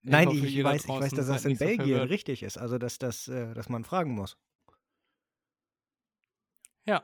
[0.01, 2.09] Nein, hoffe, ich weiß, ich weiß, dass das in so Belgien verwirrt.
[2.09, 2.57] richtig ist.
[2.57, 4.37] Also, dass, das, äh, dass man fragen muss.
[6.85, 7.03] Ja.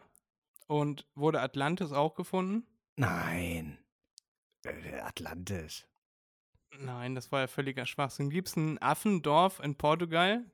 [0.67, 2.65] Und wurde Atlantis auch gefunden?
[2.95, 3.77] Nein.
[4.63, 5.87] Äh, Atlantis.
[6.79, 8.29] Nein, das war ja völliger Schwachsinn.
[8.29, 10.45] Gibt es ein Affendorf in Portugal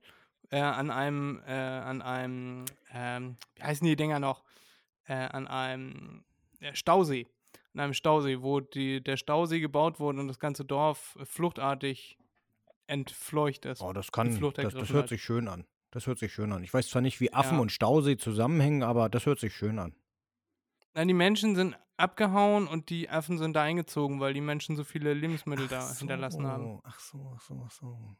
[0.49, 4.43] äh, an einem, äh, an einem, ähm, wie heißen die Dinger noch?
[5.05, 6.23] Äh, an einem
[6.59, 7.27] äh, Stausee.
[7.73, 12.17] An einem Stausee, wo die, der Stausee gebaut wurde und das ganze Dorf äh, fluchtartig
[12.87, 13.81] entfleucht ist.
[13.81, 15.09] Oh, das kann, das, das hört hat.
[15.09, 15.65] sich schön an.
[15.91, 16.63] Das hört sich schön an.
[16.63, 17.61] Ich weiß zwar nicht, wie Affen Ja.
[17.61, 19.95] und Stausee zusammenhängen, aber das hört sich schön an.
[20.93, 24.83] Nein, die Menschen sind abgehauen und die Affen sind da eingezogen, weil die Menschen so
[24.83, 26.79] viele Lebensmittel da hinterlassen haben.
[26.83, 28.15] Ach so, ach so, ach so.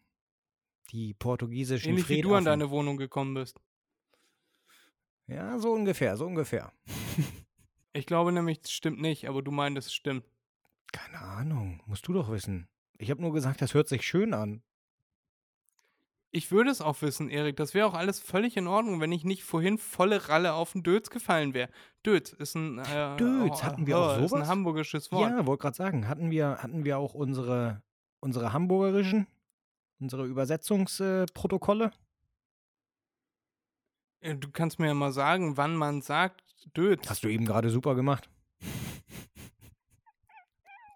[0.92, 2.60] Die portugiesischen Ähnlich wie du an Fredaffen.
[2.62, 3.60] deine Wohnung gekommen bist.
[5.28, 6.72] Ja, so ungefähr, so ungefähr.
[7.94, 10.24] Ich glaube nämlich, es stimmt nicht, aber du meintest, es stimmt.
[10.92, 12.70] Keine Ahnung, musst du doch wissen.
[13.00, 14.62] Ich habe nur gesagt, das hört sich schön an.
[16.38, 17.56] Ich würde es auch wissen, Erik.
[17.56, 20.84] Das wäre auch alles völlig in Ordnung, wenn ich nicht vorhin volle Ralle auf den
[20.84, 21.68] Dötz gefallen wäre.
[22.06, 22.78] Dötz ist ein.
[22.78, 24.48] Äh, Dötz, oh, hatten wir auch oh, Ist ein sowas?
[24.48, 25.32] hamburgisches Wort.
[25.32, 27.82] Ja, wollte gerade sagen, hatten wir, hatten wir auch unsere,
[28.20, 29.26] unsere hamburgerischen,
[30.00, 31.92] unsere Übersetzungsprotokolle?
[34.20, 36.44] Äh, Du kannst mir ja mal sagen, wann man sagt
[36.78, 37.10] Dötz.
[37.10, 38.30] Hast du eben gerade super gemacht.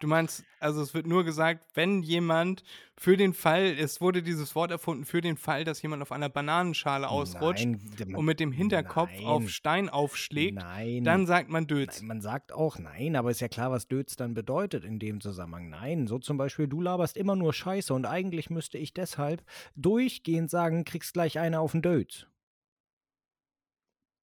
[0.02, 2.64] Du meinst, also es wird nur gesagt, wenn jemand
[2.98, 6.28] für den Fall, es wurde dieses Wort erfunden, für den Fall, dass jemand auf einer
[6.28, 11.04] Bananenschale ausrutscht Nein, und mit dem Hinterkopf auf nein, Stein aufschlägt, Nein.
[11.04, 12.02] dann sagt man Dötz.
[12.02, 15.68] Man sagt auch nein, aber ist ja klar, was Dötz dann bedeutet in dem Zusammenhang.
[15.68, 19.44] Nein, so zum Beispiel, du laberst immer nur Scheiße und eigentlich müsste ich deshalb
[19.76, 22.26] durchgehend sagen, kriegst gleich eine auf den Dötz.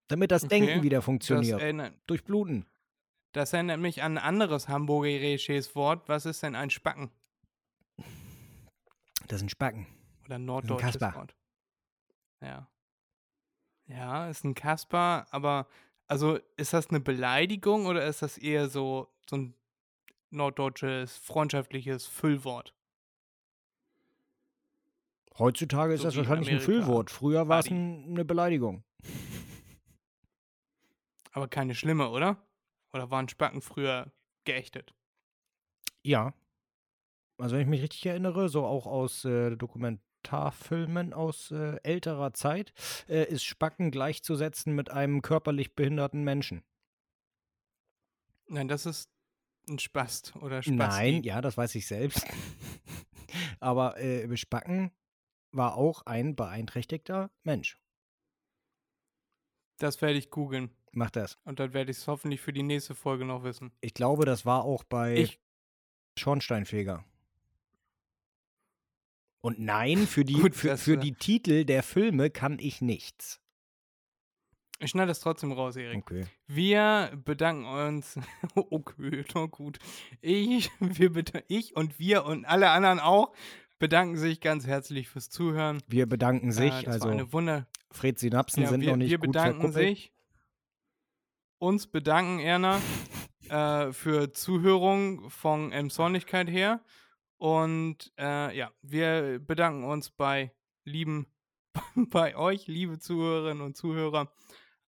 [0.10, 1.62] Damit das Okay, Denken wieder Das funktioniert.
[1.62, 2.65] erinnert, Durch Bluten.
[3.32, 6.08] Das erinnert mich an ein anderes hamburgerisches Wort.
[6.10, 7.12] Was ist denn ein Spacken?
[9.28, 9.88] Das sind Spacken.
[10.26, 11.15] Oder norddeutsches Kasper.
[11.15, 11.36] Wort.
[12.42, 12.68] Ja.
[13.88, 15.68] Ja, ist ein Kasper, aber
[16.08, 19.56] also ist das eine Beleidigung oder ist das eher so, so ein
[20.32, 22.74] norddeutsches, freundschaftliches Füllwort?
[25.38, 26.60] Heutzutage ist So das wie in wahrscheinlich ein.
[26.60, 27.12] Füllwort.
[27.12, 28.84] Früher war es ein, eine Beleidigung.
[31.32, 32.38] Aber keine schlimme, oder?
[32.93, 34.12] Oder waren Spacken früher
[34.45, 34.93] geächtet?
[36.04, 36.34] Ja.
[37.38, 42.73] Also wenn ich mich richtig erinnere, so auch aus äh, Dokumentarfilmen aus äh, älterer Zeit,
[43.08, 46.63] äh, ist Spacken gleichzusetzen mit einem körperlich behinderten Menschen.
[48.47, 49.10] Nein, das ist
[49.69, 50.75] ein Spast oder Spasti.
[50.75, 52.25] Nein, ja, das weiß ich selbst.
[53.60, 54.91] Aber äh, Spacken
[55.52, 57.80] war auch ein beeinträchtigter Mensch.
[59.80, 60.70] Das werde ich googeln.
[60.92, 61.38] Macht das.
[61.44, 63.72] Und dann werde ich es hoffentlich für die nächste Folge noch wissen.
[63.82, 65.39] Ich glaube, das war auch bei Ich,
[66.18, 67.04] Schornsteinfeger.
[69.42, 73.39] Und nein, für die, Gut, für, für die Titel der Filme kann ich nichts.
[74.80, 76.00] ich schneide das trotzdem raus, Erik.
[76.00, 76.26] Okay.
[76.48, 78.20] Wir bedanken uns.
[78.56, 79.80] Okay, na gut.
[80.22, 81.12] Ich, wir
[81.48, 83.34] ich und wir und alle anderen auch
[83.78, 85.82] bedanken sich ganz herzlich fürs Zuhören.
[85.88, 87.68] Wir bedanken sich, Äh, das also war eine Wunder.
[87.91, 89.88] Fred Synapsen Ja, sind wir, noch nicht wir gut bedanken verkuppelt.
[89.97, 90.13] sich.
[91.58, 92.80] Uns bedanken, Erna,
[93.49, 96.82] äh, für Zuhörung von Emsonigkeit her.
[97.38, 100.52] Und äh, ja, wir bedanken uns bei
[100.86, 101.28] lieben,
[101.95, 104.32] bei euch, liebe Zuhörerinnen und Zuhörer,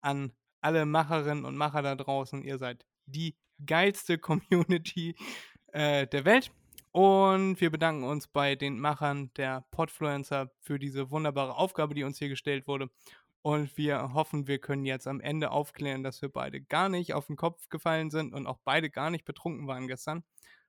[0.02, 2.44] an alle Macherinnen und Macher da draußen.
[2.44, 3.36] Ihr seid die
[3.66, 5.16] geilste Community
[5.68, 6.52] äh, der Welt.
[6.92, 12.18] Und wir bedanken uns bei den Machern der Podfluencer für diese wunderbare Aufgabe, die uns
[12.18, 12.90] hier gestellt wurde.
[13.44, 17.28] Und wir hoffen, wir können jetzt am Ende aufklären, dass wir beide gar nicht auf
[17.28, 20.24] den Kopf gefallen sind und auch beide gar nicht betrunken waren gestern,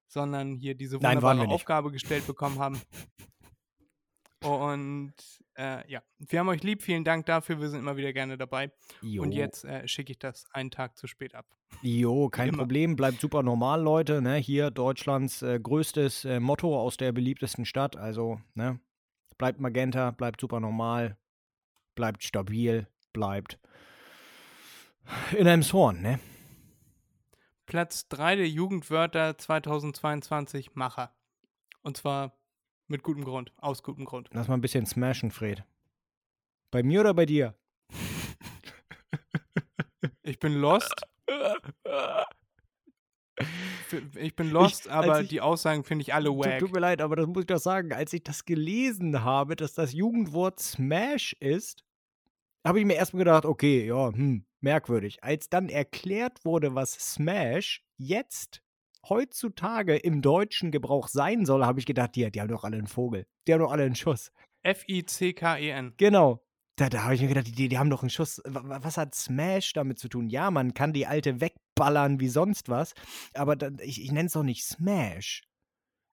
[0.06, 1.54] sondern hier diese Nein, wunderbare nicht.
[1.54, 2.80] Aufgabe gestellt bekommen haben.
[4.42, 5.14] Und
[5.56, 6.82] äh, ja, wir haben euch lieb.
[6.82, 7.60] Vielen Dank dafür.
[7.60, 8.70] Wir sind immer wieder gerne dabei.
[9.00, 9.22] Jo.
[9.22, 11.46] Und jetzt äh, schicke ich das einen Tag zu spät ab.
[11.80, 12.58] Jo, kein immer.
[12.58, 14.20] Problem, bleibt super normal, Leute.
[14.22, 14.36] Ne?
[14.36, 17.96] Hier Deutschlands äh, größtes äh, Motto aus der beliebtesten Stadt.
[17.96, 18.80] Also, ne?
[19.38, 21.16] Bleibt Magenta, bleibt super normal,
[21.94, 23.58] bleibt stabil, bleibt
[25.36, 26.20] In Elmshorn, ne?
[27.66, 31.14] Platz 3 der Jugendwörter 2022 Macher.
[31.82, 32.36] Und zwar
[32.92, 34.28] mit gutem Grund, aus gutem Grund.
[34.32, 35.64] Lass mal ein bisschen smashen, Fred.
[36.70, 37.54] Bei mir oder bei dir?
[40.24, 40.94] Ich bin lost.
[44.16, 46.58] Ich bin lost, als aber ich- die Aussagen finde ich alle Tut, wack.
[46.60, 47.92] tut mir leid, aber das muss ich doch sagen.
[47.92, 51.84] Als ich das gelesen habe, dass das Jugendwort Smash ist,
[52.64, 55.22] habe ich mir erstmal gedacht, okay, ja, hm, merkwürdig.
[55.24, 58.62] Als dann erklärt wurde, was Smash jetzt
[59.08, 62.86] heutzutage im deutschen Gebrauch sein soll, habe ich gedacht, die, die haben doch alle einen
[62.86, 63.26] Vogel.
[63.46, 64.30] Die haben doch alle einen Schuss.
[64.62, 65.94] F-I-C-K-E-N.
[65.96, 66.44] Genau.
[66.76, 68.40] Da, da habe ich mir gedacht, die, die haben doch einen Schuss.
[68.46, 70.28] Wa- wa- Was hat Smash damit zu tun?
[70.30, 72.94] Ja, man kann die alte wegballern wie sonst was,
[73.34, 75.42] aber dann, ich, ich nenne es doch nicht Smash.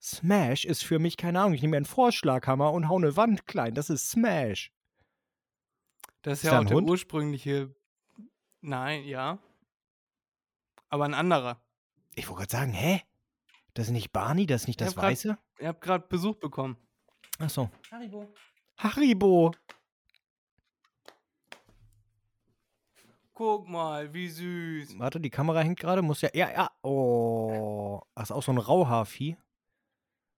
[0.02, 3.46] Smash ist für mich, keine Ahnung, ich nehme mir einen Vorschlaghammer und hau eine Wand
[3.46, 3.74] klein.
[3.74, 4.72] Das ist Smash.
[6.22, 6.90] Das ist Ist ja da auch der Hund?
[6.90, 7.74] ursprüngliche.
[8.62, 9.40] Nein, ja.
[10.90, 11.62] Aber ein anderer.
[12.20, 13.02] Ich wollte gerade sagen, hä?
[13.74, 15.38] Das ist nicht Barney, das ist nicht Ich das grad- Weiße?
[15.58, 16.76] Ich habe gerade Besuch bekommen.
[17.40, 17.70] Achso.
[17.92, 18.28] Haribo.
[18.78, 19.52] Haribo.
[23.34, 25.00] Guck mal, wie süß.
[25.00, 26.02] Warte, die Kamera hängt gerade.
[26.02, 26.30] Muss ja.
[26.34, 26.72] Ja, ja.
[26.84, 28.02] Oh.
[28.16, 29.38] Das ist auch so ein Rauhaarvieh.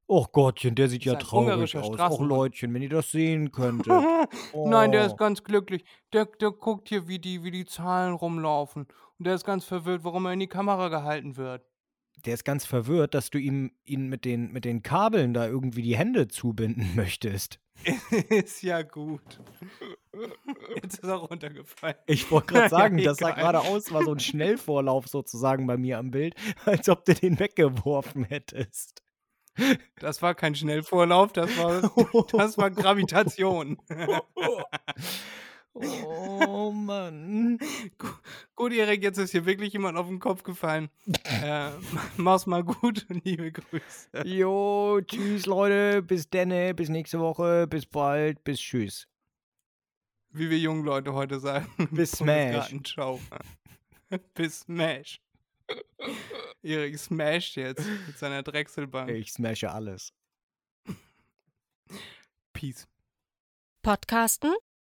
[0.07, 1.89] Och Gottchen, der sieht ja traurig aus.
[1.89, 2.19] Och.
[2.21, 3.87] Leutchen, wenn ihr das sehen könntet.
[4.53, 5.07] Nein, der Oh.
[5.07, 5.83] ist ganz glücklich.
[6.13, 8.83] Der, der guckt hier, wie die, wie die Zahlen rumlaufen.
[9.17, 11.65] Und der ist ganz verwirrt, warum er in die Kamera gehalten wird.
[12.25, 15.81] Der ist ganz verwirrt, dass du ihm ihn mit den, mit den Kabeln da irgendwie
[15.81, 17.59] die Hände zubinden möchtest.
[18.29, 19.39] ist ja gut.
[20.75, 21.95] Jetzt ist er runtergefallen.
[22.05, 25.77] Ich wollte gerade Ja, sagen, das sah gerade aus, war so ein Schnellvorlauf sozusagen bei
[25.77, 29.01] mir am Bild, als ob du den weggeworfen hättest.
[29.99, 31.81] Das war kein Schnellvorlauf, das war,
[32.37, 33.77] das war Gravitation.
[35.73, 37.57] Oh Mann.
[38.55, 40.89] gut, Erik, jetzt ist hier wirklich jemand auf den Kopf gefallen.
[41.23, 41.69] äh,
[42.17, 44.25] mach's mal gut und liebe Grüße.
[44.25, 49.07] Jo, tschüss Leute, bis denne, bis nächste Woche, bis bald, bis tschüss.
[50.31, 51.67] Wie wir jungen Leute heute sagen.
[51.91, 52.73] Bis Smash.
[54.33, 55.21] Bis Smash.
[56.61, 59.09] Erik smasht jetzt mit seiner Drechselbank.
[59.09, 60.13] Ich smashe alles.
[62.51, 62.87] Peace.
[63.81, 64.53] Podcasten?